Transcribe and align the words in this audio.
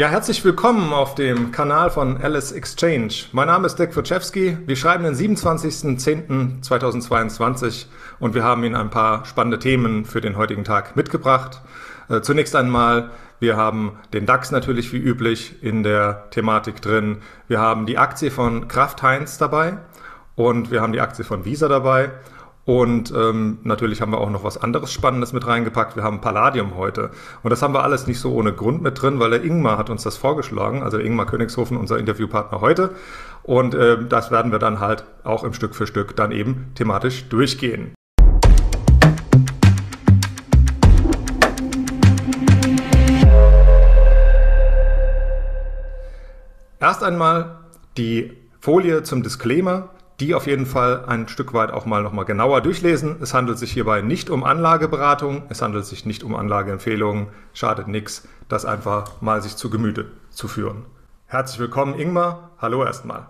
Ja, 0.00 0.08
herzlich 0.08 0.42
willkommen 0.46 0.94
auf 0.94 1.14
dem 1.14 1.52
Kanal 1.52 1.90
von 1.90 2.16
Alice 2.22 2.52
Exchange. 2.52 3.12
Mein 3.32 3.48
Name 3.48 3.66
ist 3.66 3.78
Dirk 3.78 3.94
Wojciechowski. 3.94 4.56
Wir 4.64 4.76
schreiben 4.76 5.04
den 5.04 5.14
27.10.2022 5.14 7.84
und 8.18 8.34
wir 8.34 8.42
haben 8.42 8.64
Ihnen 8.64 8.76
ein 8.76 8.88
paar 8.88 9.26
spannende 9.26 9.58
Themen 9.58 10.06
für 10.06 10.22
den 10.22 10.38
heutigen 10.38 10.64
Tag 10.64 10.96
mitgebracht. 10.96 11.60
Äh, 12.08 12.22
zunächst 12.22 12.56
einmal, 12.56 13.10
wir 13.40 13.58
haben 13.58 13.98
den 14.14 14.24
DAX 14.24 14.50
natürlich 14.50 14.90
wie 14.94 14.96
üblich 14.96 15.62
in 15.62 15.82
der 15.82 16.30
Thematik 16.30 16.80
drin. 16.80 17.18
Wir 17.46 17.60
haben 17.60 17.84
die 17.84 17.98
Aktie 17.98 18.30
von 18.30 18.68
Kraft 18.68 19.02
Heinz 19.02 19.36
dabei 19.36 19.76
und 20.34 20.70
wir 20.70 20.80
haben 20.80 20.94
die 20.94 21.02
Aktie 21.02 21.26
von 21.26 21.44
Visa 21.44 21.68
dabei. 21.68 22.10
Und 22.70 23.12
ähm, 23.16 23.58
natürlich 23.64 24.00
haben 24.00 24.12
wir 24.12 24.20
auch 24.20 24.30
noch 24.30 24.44
was 24.44 24.56
anderes 24.56 24.92
Spannendes 24.92 25.32
mit 25.32 25.44
reingepackt. 25.44 25.96
Wir 25.96 26.04
haben 26.04 26.20
Palladium 26.20 26.76
heute. 26.76 27.10
Und 27.42 27.50
das 27.50 27.62
haben 27.62 27.74
wir 27.74 27.82
alles 27.82 28.06
nicht 28.06 28.20
so 28.20 28.32
ohne 28.32 28.52
Grund 28.52 28.80
mit 28.80 29.02
drin, 29.02 29.18
weil 29.18 29.30
der 29.30 29.42
Ingmar 29.42 29.76
hat 29.76 29.90
uns 29.90 30.04
das 30.04 30.16
vorgeschlagen, 30.16 30.84
also 30.84 30.96
der 30.96 31.04
Ingmar 31.04 31.26
Königshofen, 31.26 31.76
unser 31.76 31.98
Interviewpartner 31.98 32.60
heute. 32.60 32.94
Und 33.42 33.74
äh, 33.74 34.06
das 34.08 34.30
werden 34.30 34.52
wir 34.52 34.60
dann 34.60 34.78
halt 34.78 35.02
auch 35.24 35.42
im 35.42 35.52
Stück 35.52 35.74
für 35.74 35.88
Stück 35.88 36.14
dann 36.14 36.30
eben 36.30 36.70
thematisch 36.76 37.28
durchgehen. 37.28 37.92
Erst 46.78 47.02
einmal 47.02 47.58
die 47.96 48.30
Folie 48.60 49.02
zum 49.02 49.24
Disclaimer 49.24 49.88
die 50.20 50.34
auf 50.34 50.46
jeden 50.46 50.66
Fall 50.66 51.04
ein 51.06 51.28
Stück 51.28 51.54
weit 51.54 51.70
auch 51.70 51.86
mal 51.86 52.02
nochmal 52.02 52.26
genauer 52.26 52.60
durchlesen. 52.60 53.16
Es 53.22 53.32
handelt 53.32 53.58
sich 53.58 53.72
hierbei 53.72 54.02
nicht 54.02 54.28
um 54.28 54.44
Anlageberatung, 54.44 55.44
es 55.48 55.62
handelt 55.62 55.86
sich 55.86 56.04
nicht 56.04 56.22
um 56.22 56.36
Anlageempfehlungen, 56.36 57.28
schadet 57.54 57.88
nichts, 57.88 58.28
das 58.48 58.66
einfach 58.66 59.20
mal 59.22 59.40
sich 59.42 59.56
zu 59.56 59.70
Gemüte 59.70 60.10
zu 60.28 60.46
führen. 60.46 60.84
Herzlich 61.26 61.58
willkommen, 61.58 61.98
Ingmar. 61.98 62.50
Hallo 62.58 62.84
erstmal. 62.84 63.28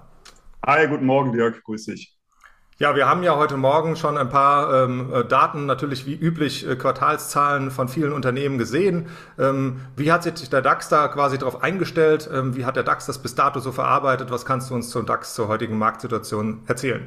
Hi, 0.67 0.89
guten 0.89 1.07
Morgen, 1.07 1.33
Dirk. 1.33 1.63
Grüß 1.65 1.87
dich. 1.87 2.20
Ja, 2.81 2.97
wir 2.97 3.07
haben 3.07 3.23
ja 3.23 3.37
heute 3.37 3.59
Morgen 3.59 3.95
schon 3.95 4.17
ein 4.17 4.31
paar 4.31 4.85
ähm, 4.85 5.13
äh, 5.13 5.23
Daten, 5.23 5.67
natürlich 5.67 6.07
wie 6.07 6.15
üblich 6.15 6.67
äh, 6.67 6.77
Quartalszahlen 6.77 7.71
von 7.71 7.89
vielen 7.89 8.11
Unternehmen 8.11 8.57
gesehen. 8.57 9.09
Ähm, 9.39 9.81
wie 9.99 10.11
hat 10.11 10.23
sich 10.23 10.49
der 10.49 10.63
DAX 10.63 10.89
da 10.89 11.09
quasi 11.09 11.37
darauf 11.37 11.63
eingestellt? 11.63 12.31
Ähm, 12.33 12.57
wie 12.57 12.65
hat 12.65 12.77
der 12.77 12.83
DAX 12.83 13.05
das 13.05 13.19
bis 13.19 13.35
dato 13.35 13.61
so 13.61 13.71
verarbeitet? 13.71 14.31
Was 14.31 14.47
kannst 14.47 14.71
du 14.71 14.75
uns 14.75 14.89
zum 14.89 15.05
DAX 15.05 15.35
zur 15.35 15.49
heutigen 15.49 15.77
Marktsituation 15.77 16.63
erzählen? 16.69 17.03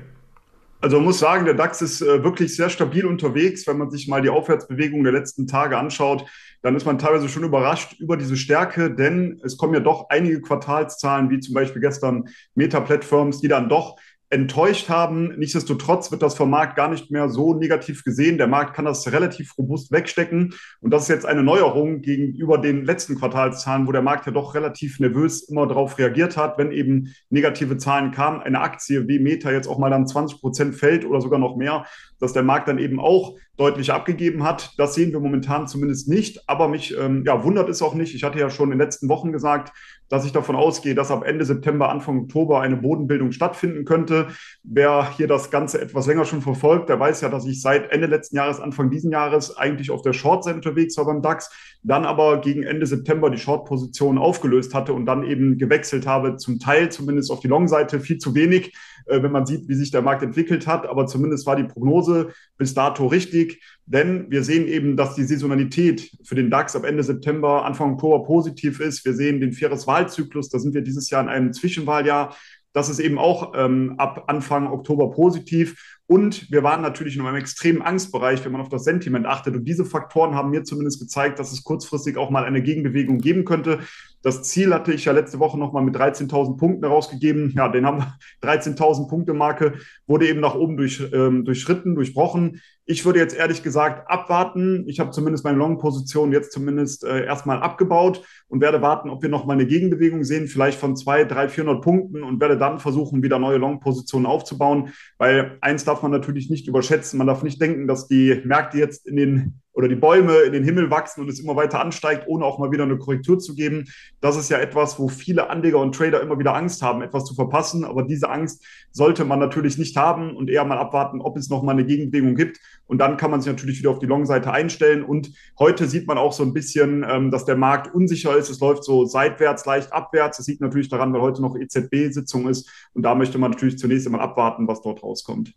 Also 0.79 0.97
man 0.97 1.05
muss 1.05 1.17
sagen, 1.17 1.45
der 1.45 1.55
DAX 1.55 1.81
ist 1.81 2.03
äh, 2.03 2.23
wirklich 2.23 2.55
sehr 2.55 2.69
stabil 2.69 3.07
unterwegs. 3.07 3.65
Wenn 3.65 3.79
man 3.79 3.89
sich 3.89 4.07
mal 4.07 4.21
die 4.21 4.29
Aufwärtsbewegung 4.29 5.03
der 5.03 5.13
letzten 5.13 5.47
Tage 5.47 5.75
anschaut, 5.75 6.23
dann 6.61 6.75
ist 6.75 6.85
man 6.85 6.99
teilweise 6.99 7.29
schon 7.29 7.45
überrascht 7.45 7.99
über 7.99 8.15
diese 8.15 8.37
Stärke, 8.37 8.93
denn 8.93 9.41
es 9.43 9.57
kommen 9.57 9.73
ja 9.73 9.79
doch 9.79 10.09
einige 10.09 10.39
Quartalszahlen, 10.39 11.31
wie 11.31 11.39
zum 11.39 11.55
Beispiel 11.55 11.81
gestern 11.81 12.29
Meta-Platforms, 12.53 13.41
die 13.41 13.47
dann 13.47 13.69
doch 13.69 13.95
enttäuscht 14.33 14.89
haben. 14.89 15.37
Nichtsdestotrotz 15.37 16.11
wird 16.11 16.23
das 16.23 16.35
vom 16.35 16.49
Markt 16.49 16.75
gar 16.75 16.89
nicht 16.89 17.11
mehr 17.11 17.29
so 17.29 17.53
negativ 17.53 18.03
gesehen. 18.03 18.39
Der 18.39 18.47
Markt 18.47 18.73
kann 18.73 18.85
das 18.85 19.11
relativ 19.11 19.55
robust 19.57 19.91
wegstecken. 19.91 20.55
Und 20.81 20.91
das 20.91 21.03
ist 21.03 21.09
jetzt 21.09 21.25
eine 21.25 21.43
Neuerung 21.43 22.01
gegenüber 22.01 22.57
den 22.57 22.83
letzten 22.83 23.17
Quartalszahlen, 23.17 23.87
wo 23.87 23.91
der 23.91 24.01
Markt 24.01 24.25
ja 24.25 24.31
doch 24.31 24.55
relativ 24.55 24.99
nervös 24.99 25.43
immer 25.43 25.67
darauf 25.67 25.99
reagiert 25.99 26.35
hat, 26.35 26.57
wenn 26.57 26.71
eben 26.71 27.13
negative 27.29 27.77
Zahlen 27.77 28.11
kamen. 28.11 28.41
Eine 28.41 28.61
Aktie 28.61 29.07
wie 29.07 29.19
Meta 29.19 29.51
jetzt 29.51 29.67
auch 29.67 29.77
mal 29.77 29.91
dann 29.91 30.07
20 30.07 30.41
Prozent 30.41 30.75
fällt 30.75 31.05
oder 31.05 31.21
sogar 31.21 31.39
noch 31.39 31.55
mehr, 31.55 31.85
dass 32.19 32.33
der 32.33 32.43
Markt 32.43 32.67
dann 32.67 32.79
eben 32.79 32.99
auch 32.99 33.35
deutlich 33.57 33.93
abgegeben 33.93 34.43
hat. 34.43 34.73
Das 34.77 34.95
sehen 34.95 35.11
wir 35.11 35.19
momentan 35.19 35.67
zumindest 35.67 36.07
nicht. 36.07 36.49
Aber 36.49 36.67
mich 36.67 36.97
ähm, 36.97 37.23
ja, 37.25 37.43
wundert 37.43 37.69
es 37.69 37.81
auch 37.83 37.93
nicht. 37.93 38.15
Ich 38.15 38.23
hatte 38.23 38.39
ja 38.39 38.49
schon 38.49 38.71
in 38.71 38.79
den 38.79 38.85
letzten 38.85 39.09
Wochen 39.09 39.31
gesagt, 39.31 39.71
dass 40.09 40.25
ich 40.25 40.31
davon 40.31 40.55
ausgehe, 40.55 40.95
dass 40.95 41.11
ab 41.11 41.23
Ende 41.25 41.45
September, 41.45 41.89
Anfang 41.89 42.21
Oktober 42.21 42.61
eine 42.61 42.77
Bodenbildung 42.77 43.31
stattfinden 43.31 43.85
könnte. 43.85 44.27
Wer 44.63 45.09
hier 45.17 45.27
das 45.27 45.51
Ganze 45.51 45.81
etwas 45.81 46.07
länger 46.07 46.25
schon 46.25 46.41
verfolgt, 46.41 46.89
der 46.89 46.99
weiß 46.99 47.21
ja, 47.21 47.29
dass 47.29 47.45
ich 47.45 47.61
seit 47.61 47.91
Ende 47.91 48.07
letzten 48.07 48.35
Jahres, 48.35 48.59
Anfang 48.59 48.89
diesen 48.89 49.11
Jahres 49.11 49.55
eigentlich 49.55 49.91
auf 49.91 50.01
der 50.01 50.13
Short-Seite 50.13 50.57
unterwegs 50.57 50.97
war 50.97 51.05
beim 51.05 51.21
DAX, 51.21 51.51
dann 51.83 52.05
aber 52.05 52.41
gegen 52.41 52.63
Ende 52.63 52.85
September 52.85 53.29
die 53.29 53.37
Short-Position 53.37 54.17
aufgelöst 54.17 54.73
hatte 54.73 54.93
und 54.93 55.05
dann 55.05 55.23
eben 55.23 55.57
gewechselt 55.57 56.05
habe, 56.07 56.37
zum 56.37 56.59
Teil 56.59 56.91
zumindest 56.91 57.31
auf 57.31 57.39
die 57.39 57.47
Long-Seite, 57.47 57.99
viel 57.99 58.17
zu 58.17 58.35
wenig, 58.35 58.73
wenn 59.07 59.31
man 59.31 59.45
sieht, 59.45 59.67
wie 59.67 59.75
sich 59.75 59.91
der 59.91 60.01
Markt 60.01 60.23
entwickelt 60.23 60.67
hat. 60.67 60.87
Aber 60.87 61.07
zumindest 61.07 61.45
war 61.45 61.55
die 61.55 61.63
Prognose 61.63 62.33
bis 62.57 62.73
dato 62.73 63.07
richtig, 63.07 63.61
denn 63.85 64.29
wir 64.29 64.43
sehen 64.43 64.67
eben, 64.67 64.95
dass 64.97 65.15
die 65.15 65.23
Saisonalität 65.23 66.11
für 66.23 66.35
den 66.35 66.49
DAX 66.49 66.75
ab 66.75 66.85
Ende 66.85 67.03
September, 67.03 67.65
Anfang 67.65 67.93
Oktober 67.93 68.23
positiv 68.23 68.79
ist. 68.79 69.05
Wir 69.05 69.13
sehen 69.13 69.41
den 69.41 69.53
faires 69.53 69.87
Wahlzyklus, 69.87 70.49
da 70.49 70.59
sind 70.59 70.73
wir 70.73 70.81
dieses 70.81 71.09
Jahr 71.09 71.21
in 71.21 71.29
einem 71.29 71.53
Zwischenwahljahr. 71.53 72.35
Das 72.73 72.89
ist 72.89 72.99
eben 72.99 73.19
auch 73.19 73.53
ähm, 73.55 73.95
ab 73.97 74.25
Anfang 74.27 74.67
Oktober 74.67 75.11
positiv. 75.11 75.99
Und 76.07 76.51
wir 76.51 76.63
waren 76.63 76.81
natürlich 76.81 77.15
in 77.15 77.25
einem 77.25 77.37
extremen 77.37 77.81
Angstbereich, 77.81 78.43
wenn 78.43 78.51
man 78.51 78.61
auf 78.61 78.69
das 78.69 78.83
Sentiment 78.83 79.25
achtet. 79.25 79.55
Und 79.55 79.65
diese 79.65 79.85
Faktoren 79.85 80.35
haben 80.35 80.49
mir 80.49 80.63
zumindest 80.63 80.99
gezeigt, 80.99 81.39
dass 81.39 81.53
es 81.53 81.63
kurzfristig 81.63 82.17
auch 82.17 82.29
mal 82.29 82.43
eine 82.43 82.61
Gegenbewegung 82.61 83.19
geben 83.19 83.45
könnte. 83.45 83.79
Das 84.23 84.41
Ziel 84.43 84.73
hatte 84.73 84.93
ich 84.93 85.03
ja 85.03 85.11
letzte 85.11 85.39
Woche 85.39 85.59
nochmal 85.59 85.83
mit 85.83 85.97
13.000 85.97 86.57
Punkten 86.57 86.85
herausgegeben. 86.85 87.51
Ja, 87.55 87.67
den 87.67 87.85
haben 87.85 87.99
wir 87.99 88.17
13.000 88.49 89.09
Punkte 89.09 89.33
Marke, 89.33 89.73
wurde 90.07 90.27
eben 90.27 90.39
nach 90.39 90.55
oben 90.55 90.77
durch, 90.77 91.03
ähm, 91.11 91.43
durchschritten, 91.43 91.93
durchbrochen. 91.93 92.61
Ich 92.85 93.05
würde 93.05 93.19
jetzt 93.19 93.35
ehrlich 93.35 93.63
gesagt 93.63 94.09
abwarten. 94.09 94.85
Ich 94.87 95.01
habe 95.01 95.11
zumindest 95.11 95.43
meine 95.43 95.57
Long-Position 95.57 96.31
jetzt 96.31 96.53
zumindest 96.53 97.03
äh, 97.03 97.25
erstmal 97.25 97.61
abgebaut 97.61 98.23
und 98.47 98.61
werde 98.61 98.81
warten, 98.81 99.09
ob 99.09 99.21
wir 99.21 99.29
nochmal 99.29 99.57
eine 99.57 99.67
Gegenbewegung 99.67 100.23
sehen, 100.23 100.47
vielleicht 100.47 100.79
von 100.79 100.95
200, 100.95 101.31
300, 101.31 101.51
400 101.51 101.83
Punkten 101.83 102.23
und 102.23 102.39
werde 102.39 102.57
dann 102.57 102.79
versuchen, 102.79 103.23
wieder 103.23 103.39
neue 103.39 103.57
Long-Positionen 103.57 104.25
aufzubauen. 104.25 104.93
Weil 105.17 105.57
eins 105.59 105.83
darf 105.83 106.01
man 106.01 106.11
natürlich 106.11 106.49
nicht 106.49 106.67
überschätzen. 106.67 107.17
Man 107.17 107.27
darf 107.27 107.43
nicht 107.43 107.61
denken, 107.61 107.87
dass 107.87 108.07
die 108.07 108.41
Märkte 108.45 108.77
jetzt 108.77 109.05
in 109.05 109.17
den 109.17 109.62
oder 109.73 109.87
die 109.87 109.95
Bäume 109.95 110.37
in 110.39 110.53
den 110.53 110.63
Himmel 110.63 110.89
wachsen 110.89 111.21
und 111.21 111.29
es 111.29 111.39
immer 111.39 111.55
weiter 111.55 111.81
ansteigt, 111.81 112.25
ohne 112.27 112.45
auch 112.45 112.59
mal 112.59 112.71
wieder 112.71 112.83
eine 112.83 112.97
Korrektur 112.97 113.39
zu 113.39 113.55
geben. 113.55 113.85
Das 114.21 114.37
ist 114.37 114.49
ja 114.49 114.59
etwas, 114.59 114.99
wo 114.99 115.07
viele 115.07 115.49
Anleger 115.49 115.79
und 115.79 115.95
Trader 115.95 116.21
immer 116.21 116.37
wieder 116.39 116.55
Angst 116.55 116.81
haben, 116.81 117.01
etwas 117.01 117.25
zu 117.25 117.33
verpassen. 117.33 117.83
Aber 117.83 118.03
diese 118.03 118.29
Angst 118.29 118.63
sollte 118.91 119.25
man 119.25 119.39
natürlich 119.39 119.77
nicht 119.77 119.97
haben 119.97 120.35
und 120.35 120.49
eher 120.49 120.63
mal 120.63 120.77
abwarten, 120.77 121.21
ob 121.21 121.37
es 121.37 121.49
noch 121.49 121.63
mal 121.63 121.71
eine 121.71 121.85
Gegenbewegung 121.85 122.35
gibt. 122.35 122.59
Und 122.85 122.99
dann 122.99 123.17
kann 123.17 123.31
man 123.31 123.41
sich 123.41 123.51
natürlich 123.51 123.79
wieder 123.79 123.89
auf 123.89 123.99
die 123.99 124.05
Long-Seite 124.05 124.51
einstellen. 124.51 125.03
Und 125.03 125.31
heute 125.57 125.87
sieht 125.87 126.07
man 126.07 126.17
auch 126.17 126.33
so 126.33 126.43
ein 126.43 126.53
bisschen, 126.53 127.03
ähm, 127.09 127.31
dass 127.31 127.45
der 127.45 127.55
Markt 127.55 127.93
unsicher 127.93 128.37
ist. 128.37 128.49
Es 128.49 128.59
läuft 128.59 128.83
so 128.83 129.05
seitwärts, 129.05 129.65
leicht 129.65 129.91
abwärts. 129.91 130.37
Das 130.37 130.47
liegt 130.47 130.61
natürlich 130.61 130.89
daran, 130.89 131.13
weil 131.13 131.21
heute 131.21 131.41
noch 131.41 131.55
EZB-Sitzung 131.55 132.47
ist. 132.47 132.69
Und 132.93 133.01
da 133.03 133.15
möchte 133.15 133.39
man 133.39 133.51
natürlich 133.51 133.79
zunächst 133.79 134.05
einmal 134.05 134.21
abwarten, 134.21 134.67
was 134.67 134.81
dort 134.81 135.01
rauskommt. 135.01 135.53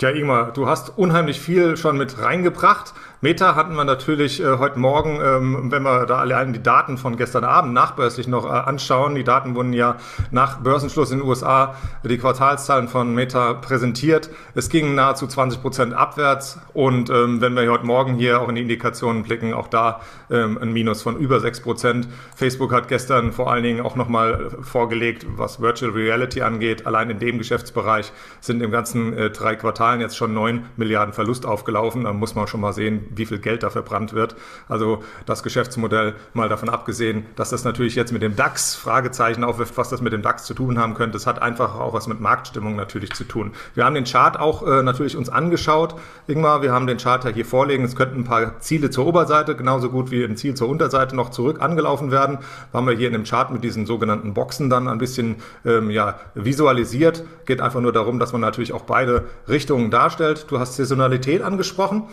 Tja, 0.00 0.08
Ingmar, 0.08 0.54
du 0.54 0.66
hast 0.66 0.96
unheimlich 0.96 1.38
viel 1.38 1.76
schon 1.76 1.98
mit 1.98 2.22
reingebracht. 2.22 2.94
Meta 3.22 3.54
hatten 3.54 3.74
wir 3.74 3.84
natürlich 3.84 4.40
äh, 4.40 4.56
heute 4.56 4.78
Morgen, 4.78 5.20
ähm, 5.22 5.70
wenn 5.70 5.82
wir 5.82 6.06
da 6.06 6.16
allein 6.16 6.54
die 6.54 6.62
Daten 6.62 6.96
von 6.96 7.18
gestern 7.18 7.44
Abend 7.44 7.74
nachbörslich 7.74 8.26
noch 8.28 8.46
äh, 8.46 8.48
anschauen. 8.48 9.14
Die 9.14 9.24
Daten 9.24 9.54
wurden 9.54 9.74
ja 9.74 9.98
nach 10.30 10.60
Börsenschluss 10.60 11.10
in 11.10 11.18
den 11.18 11.28
USA, 11.28 11.74
die 12.02 12.16
Quartalszahlen 12.16 12.88
von 12.88 13.14
Meta 13.14 13.52
präsentiert. 13.52 14.30
Es 14.54 14.70
ging 14.70 14.94
nahezu 14.94 15.26
20 15.26 15.60
Prozent 15.60 15.92
abwärts. 15.92 16.60
Und 16.72 17.10
ähm, 17.10 17.42
wenn 17.42 17.54
wir 17.54 17.70
heute 17.70 17.84
Morgen 17.84 18.14
hier 18.14 18.40
auch 18.40 18.48
in 18.48 18.54
die 18.54 18.62
Indikationen 18.62 19.22
blicken, 19.22 19.52
auch 19.52 19.68
da 19.68 20.00
ähm, 20.30 20.56
ein 20.56 20.72
Minus 20.72 21.02
von 21.02 21.18
über 21.18 21.40
6 21.40 21.60
Prozent. 21.60 22.08
Facebook 22.34 22.72
hat 22.72 22.88
gestern 22.88 23.32
vor 23.32 23.52
allen 23.52 23.64
Dingen 23.64 23.84
auch 23.84 23.96
nochmal 23.96 24.48
vorgelegt, 24.62 25.26
was 25.36 25.60
Virtual 25.60 25.92
Reality 25.92 26.40
angeht. 26.40 26.86
Allein 26.86 27.10
in 27.10 27.18
dem 27.18 27.36
Geschäftsbereich 27.36 28.14
sind 28.40 28.62
im 28.62 28.70
ganzen 28.70 29.12
äh, 29.12 29.28
drei 29.28 29.56
Quartalen 29.56 30.00
jetzt 30.00 30.16
schon 30.16 30.32
9 30.32 30.64
Milliarden 30.78 31.12
Verlust 31.12 31.44
aufgelaufen. 31.44 32.04
Da 32.04 32.14
muss 32.14 32.34
man 32.34 32.46
schon 32.46 32.62
mal 32.62 32.72
sehen, 32.72 33.09
wie 33.10 33.26
viel 33.26 33.38
Geld 33.38 33.62
da 33.62 33.70
verbrannt 33.70 34.12
wird. 34.12 34.36
Also 34.68 35.02
das 35.26 35.42
Geschäftsmodell 35.42 36.14
mal 36.32 36.48
davon 36.48 36.68
abgesehen, 36.68 37.26
dass 37.36 37.50
das 37.50 37.64
natürlich 37.64 37.94
jetzt 37.94 38.12
mit 38.12 38.22
dem 38.22 38.36
DAX 38.36 38.74
Fragezeichen 38.74 39.44
aufwirft, 39.44 39.76
was 39.76 39.90
das 39.90 40.00
mit 40.00 40.12
dem 40.12 40.22
DAX 40.22 40.44
zu 40.44 40.54
tun 40.54 40.78
haben 40.78 40.94
könnte. 40.94 41.14
Das 41.14 41.26
hat 41.26 41.42
einfach 41.42 41.78
auch 41.78 41.92
was 41.92 42.06
mit 42.06 42.20
Marktstimmung 42.20 42.76
natürlich 42.76 43.12
zu 43.12 43.24
tun. 43.24 43.52
Wir 43.74 43.84
haben 43.84 43.94
den 43.94 44.04
Chart 44.04 44.38
auch 44.38 44.66
äh, 44.66 44.82
natürlich 44.82 45.16
uns 45.16 45.28
angeschaut. 45.28 45.96
Ingmar, 46.26 46.62
wir 46.62 46.72
haben 46.72 46.86
den 46.86 46.98
Chart 46.98 47.24
ja 47.24 47.30
hier 47.30 47.44
vorlegen. 47.44 47.84
Es 47.84 47.96
könnten 47.96 48.20
ein 48.20 48.24
paar 48.24 48.60
Ziele 48.60 48.90
zur 48.90 49.06
Oberseite, 49.06 49.56
genauso 49.56 49.90
gut 49.90 50.10
wie 50.10 50.24
ein 50.24 50.36
Ziel 50.36 50.54
zur 50.54 50.68
Unterseite 50.68 51.16
noch 51.16 51.30
zurück 51.30 51.60
angelaufen 51.60 52.10
werden. 52.10 52.38
Haben 52.72 52.86
wir 52.86 52.94
hier 52.94 53.08
in 53.08 53.12
dem 53.12 53.24
Chart 53.24 53.50
mit 53.50 53.64
diesen 53.64 53.86
sogenannten 53.86 54.34
Boxen 54.34 54.70
dann 54.70 54.88
ein 54.88 54.98
bisschen 54.98 55.36
ähm, 55.64 55.90
ja, 55.90 56.20
visualisiert. 56.34 57.24
Geht 57.46 57.60
einfach 57.60 57.80
nur 57.80 57.92
darum, 57.92 58.18
dass 58.18 58.32
man 58.32 58.40
natürlich 58.40 58.72
auch 58.72 58.82
beide 58.82 59.24
Richtungen 59.48 59.90
darstellt. 59.90 60.46
Du 60.48 60.58
hast 60.58 60.76
Saisonalität 60.76 61.42
angesprochen 61.42 62.04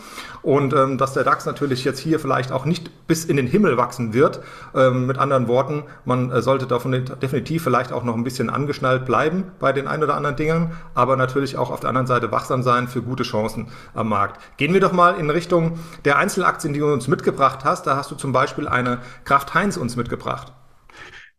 und 0.42 0.72
ähm, 0.72 0.87
dass 0.96 1.12
der 1.12 1.24
DAX 1.24 1.44
natürlich 1.44 1.84
jetzt 1.84 1.98
hier 1.98 2.18
vielleicht 2.18 2.52
auch 2.52 2.64
nicht 2.64 3.06
bis 3.06 3.24
in 3.24 3.36
den 3.36 3.46
Himmel 3.46 3.76
wachsen 3.76 4.14
wird. 4.14 4.40
Ähm, 4.74 5.06
mit 5.06 5.18
anderen 5.18 5.48
Worten, 5.48 5.82
man 6.04 6.30
äh, 6.30 6.40
sollte 6.40 6.66
davon 6.66 6.92
definitiv 7.20 7.64
vielleicht 7.64 7.92
auch 7.92 8.04
noch 8.04 8.14
ein 8.14 8.24
bisschen 8.24 8.48
angeschnallt 8.48 9.04
bleiben 9.04 9.44
bei 9.58 9.72
den 9.72 9.86
ein 9.86 10.02
oder 10.02 10.14
anderen 10.14 10.36
Dingen, 10.36 10.72
aber 10.94 11.16
natürlich 11.16 11.58
auch 11.58 11.70
auf 11.70 11.80
der 11.80 11.90
anderen 11.90 12.06
Seite 12.06 12.32
wachsam 12.32 12.62
sein 12.62 12.88
für 12.88 13.02
gute 13.02 13.24
Chancen 13.24 13.68
am 13.94 14.08
Markt. 14.08 14.40
Gehen 14.56 14.72
wir 14.72 14.80
doch 14.80 14.92
mal 14.92 15.16
in 15.16 15.28
Richtung 15.30 15.78
der 16.04 16.16
Einzelaktien, 16.16 16.72
die 16.72 16.80
du 16.80 16.92
uns 16.92 17.08
mitgebracht 17.08 17.64
hast. 17.64 17.86
Da 17.86 17.96
hast 17.96 18.10
du 18.10 18.14
zum 18.14 18.32
Beispiel 18.32 18.68
eine 18.68 19.00
Kraft 19.24 19.54
Heinz 19.54 19.76
uns 19.76 19.96
mitgebracht. 19.96 20.52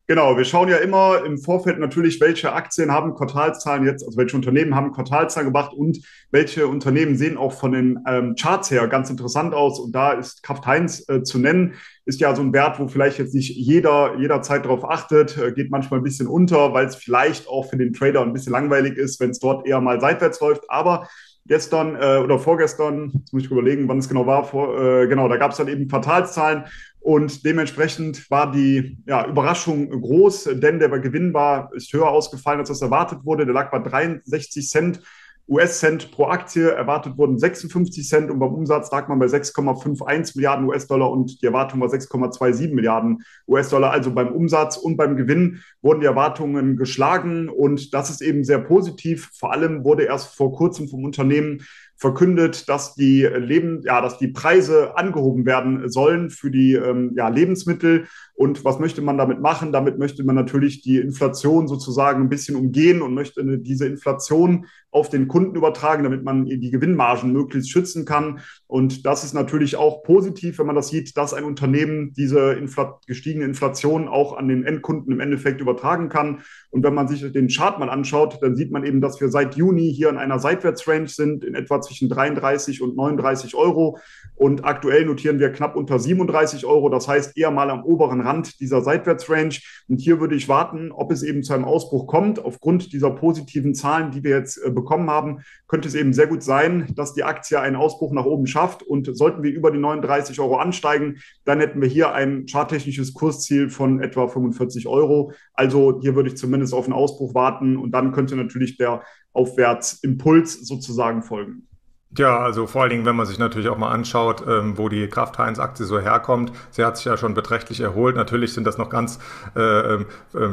Genau, 0.10 0.36
wir 0.38 0.44
schauen 0.44 0.70
ja 0.70 0.78
immer 0.78 1.24
im 1.24 1.38
Vorfeld 1.38 1.78
natürlich, 1.78 2.20
welche 2.20 2.52
Aktien 2.52 2.92
haben 2.92 3.14
Quartalszahlen 3.14 3.86
jetzt, 3.86 4.04
also 4.04 4.18
welche 4.18 4.36
Unternehmen 4.36 4.74
haben 4.74 4.92
Quartalszahlen 4.92 5.50
gebracht 5.50 5.72
und 5.72 6.00
welche 6.32 6.66
Unternehmen 6.66 7.16
sehen 7.16 7.38
auch 7.38 7.54
von 7.54 7.74
den 7.74 8.00
ähm, 8.08 8.34
Charts 8.34 8.72
her 8.72 8.88
ganz 8.88 9.12
interessant 9.12 9.54
aus. 9.54 9.80
Und 9.80 9.92
da 9.92 10.14
ist 10.14 10.42
Kraft 10.42 10.66
Heinz 10.66 11.08
äh, 11.10 11.22
zu 11.22 11.38
nennen, 11.38 11.76
ist 12.06 12.20
ja 12.22 12.34
so 12.34 12.42
ein 12.42 12.54
Wert, 12.54 12.80
wo 12.80 12.88
vielleicht 12.88 13.20
jetzt 13.20 13.36
nicht 13.36 13.56
jeder 13.56 14.18
jederzeit 14.18 14.66
darauf 14.66 14.84
achtet, 14.84 15.38
äh, 15.38 15.52
geht 15.52 15.70
manchmal 15.70 16.00
ein 16.00 16.04
bisschen 16.04 16.26
unter, 16.26 16.74
weil 16.74 16.88
es 16.88 16.96
vielleicht 16.96 17.48
auch 17.48 17.70
für 17.70 17.78
den 17.78 17.94
Trader 17.94 18.24
ein 18.24 18.34
bisschen 18.34 18.54
langweilig 18.54 18.98
ist, 18.98 19.20
wenn 19.20 19.30
es 19.30 19.38
dort 19.38 19.68
eher 19.68 19.80
mal 19.80 20.02
seitwärts 20.02 20.40
läuft. 20.40 20.64
Aber 20.72 21.08
gestern 21.46 21.96
äh, 21.96 22.18
oder 22.18 22.40
vorgestern, 22.40 23.12
jetzt 23.16 23.34
muss 23.34 23.44
ich 23.44 23.52
überlegen, 23.52 23.88
wann 23.88 23.98
es 23.98 24.10
genau 24.10 24.26
war, 24.26 24.44
vor, 24.44 24.80
äh, 24.80 25.08
genau, 25.08 25.28
da 25.28 25.38
gab 25.38 25.52
es 25.52 25.58
dann 25.58 25.68
eben 25.68 25.88
Quartalszahlen 25.88 26.66
und 27.00 27.46
dementsprechend 27.46 28.30
war 28.30 28.52
die 28.52 28.98
ja, 29.06 29.26
Überraschung 29.26 29.90
groß, 29.90 30.50
denn 30.56 30.80
der 30.80 30.90
Gewinn 31.00 31.34
war, 31.34 31.72
ist 31.74 31.94
höher 31.94 32.10
ausgefallen, 32.10 32.60
als 32.60 32.70
das 32.70 32.82
erwartet 32.82 33.20
wurde. 33.24 33.46
Der 33.46 33.54
lag 33.54 33.72
bei 33.72 33.80
63 33.80 34.68
Cent 34.70 35.02
US-Cent 35.50 36.12
pro 36.12 36.26
Aktie. 36.26 36.70
Erwartet 36.70 37.18
wurden 37.18 37.38
56 37.38 38.08
Cent 38.08 38.30
und 38.30 38.40
beim 38.40 38.54
Umsatz 38.54 38.92
lag 38.92 39.08
man 39.08 39.20
bei 39.20 39.26
6,51 39.26 40.36
Milliarden 40.36 40.68
US-Dollar 40.68 41.10
und 41.12 41.42
die 41.42 41.46
Erwartung 41.46 41.82
war 41.82 41.90
6,27 41.90 42.74
Milliarden 42.74 43.24
US-Dollar. 43.48 43.92
Also 43.92 44.14
beim 44.14 44.32
Umsatz 44.32 44.78
und 44.78 44.96
beim 44.96 45.18
Gewinn 45.18 45.62
wurden 45.82 46.02
die 46.02 46.06
Erwartungen 46.06 46.78
geschlagen 46.78 47.50
und 47.50 47.94
das 47.94 48.10
ist 48.10 48.22
eben 48.22 48.44
sehr 48.44 48.60
positiv. 48.60 49.32
Vor 49.34 49.52
allem 49.52 49.84
wurde 49.84 50.04
erst 50.04 50.36
vor 50.36 50.54
kurzem 50.54 50.88
vom 50.88 51.04
Unternehmen 51.04 51.66
verkündet, 52.00 52.70
dass 52.70 52.96
die 52.96 53.24
Leben, 53.24 53.82
ja, 53.84 54.00
dass 54.02 54.18
die 54.18 54.30
Preise 54.30 54.98
angehoben 54.98 55.46
werden 55.46 55.90
sollen 55.90 56.30
für 56.30 56.50
die 56.50 56.74
ähm, 56.74 57.12
ja, 57.16 57.28
Lebensmittel. 57.28 58.08
Und 58.34 58.64
was 58.64 58.80
möchte 58.80 59.02
man 59.02 59.18
damit 59.18 59.42
machen? 59.42 59.74
Damit 59.74 60.00
möchte 60.00 60.24
man 60.24 60.36
natürlich 60.36 60.82
die 60.82 60.98
Inflation 60.98 61.68
sozusagen 61.68 62.24
ein 62.24 62.30
bisschen 62.30 62.56
umgehen 62.56 63.02
und 63.02 63.14
möchte 63.14 63.44
diese 63.60 63.86
Inflation 63.86 64.66
auf 64.92 65.10
den 65.10 65.28
Kunden 65.28 65.58
übertragen, 65.58 66.04
damit 66.04 66.24
man 66.24 66.46
die 66.46 66.72
Gewinnmargen 66.72 67.34
möglichst 67.34 67.70
schützen 67.70 68.06
kann. 68.06 68.40
Und 68.72 69.08
das 69.08 69.24
ist 69.24 69.34
natürlich 69.34 69.78
auch 69.78 70.04
positiv, 70.04 70.60
wenn 70.60 70.68
man 70.68 70.76
das 70.76 70.90
sieht, 70.90 71.18
dass 71.18 71.34
ein 71.34 71.44
Unternehmen 71.44 72.14
diese 72.14 72.54
Infl 72.54 72.94
gestiegene 73.08 73.46
Inflation 73.46 74.08
auch 74.08 74.38
an 74.38 74.48
den 74.48 74.64
Endkunden 74.64 75.12
im 75.12 75.20
Endeffekt 75.20 75.60
übertragen 75.60 76.08
kann. 76.08 76.44
Und 76.70 76.84
wenn 76.84 76.94
man 76.94 77.08
sich 77.08 77.32
den 77.32 77.48
Chart 77.48 77.80
mal 77.80 77.90
anschaut, 77.90 78.38
dann 78.44 78.56
sieht 78.56 78.72
man 78.72 78.84
eben, 78.84 79.02
dass 79.02 79.20
wir 79.20 79.30
seit 79.30 79.56
Juni 79.56 79.92
hier 79.92 80.10
in 80.10 80.18
einer 80.18 80.38
Seitwärtsrange 80.38 81.08
sind, 81.08 81.44
in 81.44 81.56
etwa 81.56 81.82
zwischen 81.82 82.10
33 82.10 82.84
und 82.84 82.96
39 82.96 83.56
Euro. 83.56 83.98
Und 84.36 84.64
aktuell 84.64 85.04
notieren 85.04 85.40
wir 85.40 85.52
knapp 85.52 85.76
unter 85.76 85.98
37 85.98 86.68
Euro. 86.68 86.90
Das 86.90 87.08
heißt 87.08 87.36
eher 87.40 87.50
mal 87.50 87.72
am 87.72 87.84
oberen 87.84 88.22
Rand 88.22 88.60
dieser 88.60 88.84
Seitwärtsrange. 88.84 89.62
Und 89.88 90.00
hier 90.00 90.20
würde 90.20 90.36
ich 90.36 90.48
warten, 90.48 90.92
ob 90.92 91.12
es 91.12 91.24
eben 91.24 91.42
zu 91.42 91.54
einem 91.54 91.66
Ausbruch 91.66 92.06
kommt. 92.06 92.46
Aufgrund 92.46 92.94
dieser 92.94 93.10
positiven 93.10 93.74
Zahlen, 93.74 94.12
die 94.12 94.24
wir 94.24 94.38
jetzt 94.38 94.64
äh, 94.64 94.70
bekommen 94.70 95.10
haben, 95.10 95.40
könnte 95.68 95.88
es 95.88 95.96
eben 95.96 96.14
sehr 96.14 96.28
gut 96.28 96.44
sein, 96.44 96.86
dass 96.96 97.16
die 97.16 97.24
Aktie 97.24 97.60
einen 97.60 97.76
Ausbruch 97.76 98.12
nach 98.12 98.26
oben 98.26 98.46
schafft. 98.46 98.59
Und 98.86 99.16
sollten 99.16 99.44
wir 99.44 99.52
über 99.52 99.72
die 99.72 99.80
39 99.80 100.40
Euro 100.40 100.58
ansteigen, 100.58 101.20
dann 101.46 101.60
hätten 101.60 101.82
wir 101.82 101.88
hier 101.88 102.14
ein 102.14 102.46
charttechnisches 102.46 103.14
Kursziel 103.14 103.70
von 103.70 104.02
etwa 104.02 104.28
45 104.28 104.88
Euro. 104.88 105.32
Also 105.54 106.00
hier 106.02 106.16
würde 106.16 106.30
ich 106.30 106.38
zumindest 106.38 106.60
zumindest 106.60 106.74
auf 106.74 106.86
einen 106.86 106.94
Ausbruch 106.94 107.34
warten 107.34 107.78
und 107.78 107.92
dann 107.92 108.12
könnte 108.12 108.36
natürlich 108.36 108.78
der 108.78 109.04
Aufwärtsimpuls 109.34 110.68
sozusagen 110.68 111.24
folgen. 111.24 111.69
Ja, 112.18 112.40
also 112.40 112.66
vor 112.66 112.82
allen 112.82 112.90
Dingen, 112.90 113.06
wenn 113.06 113.16
man 113.16 113.28
sich 113.28 113.38
natürlich 113.38 113.70
auch 113.70 113.78
mal 113.78 113.92
anschaut, 113.92 114.44
ähm, 114.48 114.80
wo 114.80 114.90
die 114.90 115.08
Kraft 115.10 115.38
Heinz 115.38 115.60
Aktie 115.60 115.86
so 115.86 116.00
herkommt. 116.00 116.52
Sie 116.72 116.84
hat 116.84 116.98
sich 116.98 117.06
ja 117.06 117.18
schon 117.18 117.36
beträchtlich 117.36 117.82
erholt. 117.82 118.16
Natürlich 118.16 118.56
sind 118.56 118.66
das 118.66 118.80
noch 118.80 118.90
ganz 118.90 119.20
äh, 119.56 119.94
äh, 119.94 120.06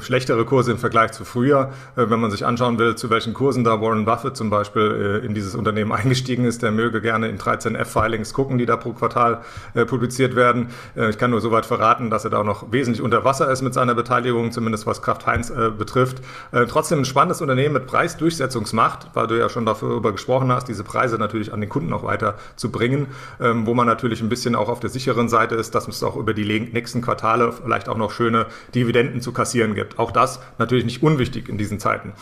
schlechtere 0.02 0.44
Kurse 0.44 0.72
im 0.72 0.76
Vergleich 0.76 1.12
zu 1.12 1.24
früher. 1.24 1.70
Äh, 1.96 2.10
wenn 2.10 2.20
man 2.20 2.30
sich 2.30 2.44
anschauen 2.44 2.78
will, 2.78 2.94
zu 2.96 3.08
welchen 3.08 3.32
Kursen 3.32 3.64
da 3.64 3.80
Warren 3.80 4.04
Buffett 4.04 4.36
zum 4.36 4.50
Beispiel 4.50 5.22
äh, 5.22 5.26
in 5.26 5.32
dieses 5.32 5.54
Unternehmen 5.54 5.92
eingestiegen 5.92 6.44
ist, 6.44 6.62
der 6.62 6.72
möge 6.72 7.00
gerne 7.00 7.28
in 7.28 7.38
13F-Filings 7.38 8.34
gucken, 8.34 8.58
die 8.58 8.66
da 8.66 8.76
pro 8.76 8.92
Quartal 8.92 9.40
äh, 9.72 9.86
publiziert 9.86 10.36
werden. 10.36 10.68
Äh, 10.94 11.08
ich 11.08 11.16
kann 11.16 11.30
nur 11.30 11.40
soweit 11.40 11.64
verraten, 11.64 12.10
dass 12.10 12.24
er 12.24 12.30
da 12.32 12.40
auch 12.40 12.44
noch 12.44 12.70
wesentlich 12.70 13.00
unter 13.00 13.24
Wasser 13.24 13.50
ist 13.50 13.62
mit 13.62 13.72
seiner 13.72 13.94
Beteiligung, 13.94 14.52
zumindest 14.52 14.86
was 14.86 15.00
Kraft 15.00 15.26
Heinz 15.26 15.50
betrifft. 15.78 16.20
trotzdem 16.68 17.00
ein 17.00 17.04
spannendes 17.06 17.40
Unternehmen 17.40 17.72
mit 17.72 17.86
Preisdurchsetzungsmacht, 17.86 19.08
weil 19.14 19.26
du 19.26 19.38
ja 19.38 19.48
schon 19.48 19.64
darüber 19.64 20.12
gesprochen 20.12 20.52
hast, 20.52 20.68
diese 20.68 20.84
Preise 20.84 21.16
natürlich 21.16 21.45
natürlich 21.46 21.52
an 21.52 21.60
den 21.60 21.70
Kunden 21.70 21.92
auch 21.92 22.04
weiter 22.04 22.36
zu 22.56 22.70
bringen, 22.70 23.08
ähm, 23.40 23.66
wo 23.66 23.74
man 23.74 23.86
natürlich 23.86 24.20
ein 24.20 24.28
bisschen 24.28 24.54
auch 24.54 24.68
auf 24.68 24.80
der 24.80 24.90
sicheren 24.90 25.28
Seite 25.28 25.54
ist, 25.54 25.74
dass 25.74 25.88
es 25.88 26.02
auch 26.02 26.16
über 26.16 26.34
die 26.34 26.44
nächsten 26.72 27.00
Quartale 27.00 27.52
vielleicht 27.52 27.88
auch 27.88 27.96
noch 27.96 28.12
schöne 28.12 28.46
Dividenden 28.74 29.20
zu 29.20 29.32
kassieren 29.32 29.74
gibt. 29.74 29.98
Auch 29.98 30.10
das 30.10 30.40
natürlich 30.58 30.84
nicht 30.84 31.02
unwichtig 31.02 31.48
in 31.48 31.58
diesen 31.58 31.78
Zeiten. 31.78 32.12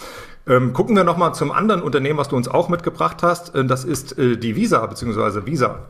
Ähm, 0.46 0.72
gucken 0.72 0.94
wir 0.96 1.04
nochmal 1.04 1.34
zum 1.34 1.52
anderen 1.52 1.82
Unternehmen, 1.82 2.18
was 2.18 2.28
du 2.28 2.36
uns 2.36 2.48
auch 2.48 2.68
mitgebracht 2.68 3.22
hast. 3.22 3.54
Äh, 3.54 3.64
das 3.64 3.84
ist 3.84 4.18
äh, 4.18 4.36
die 4.36 4.56
Visa 4.56 4.84
bzw. 4.86 5.46
Visa. 5.46 5.80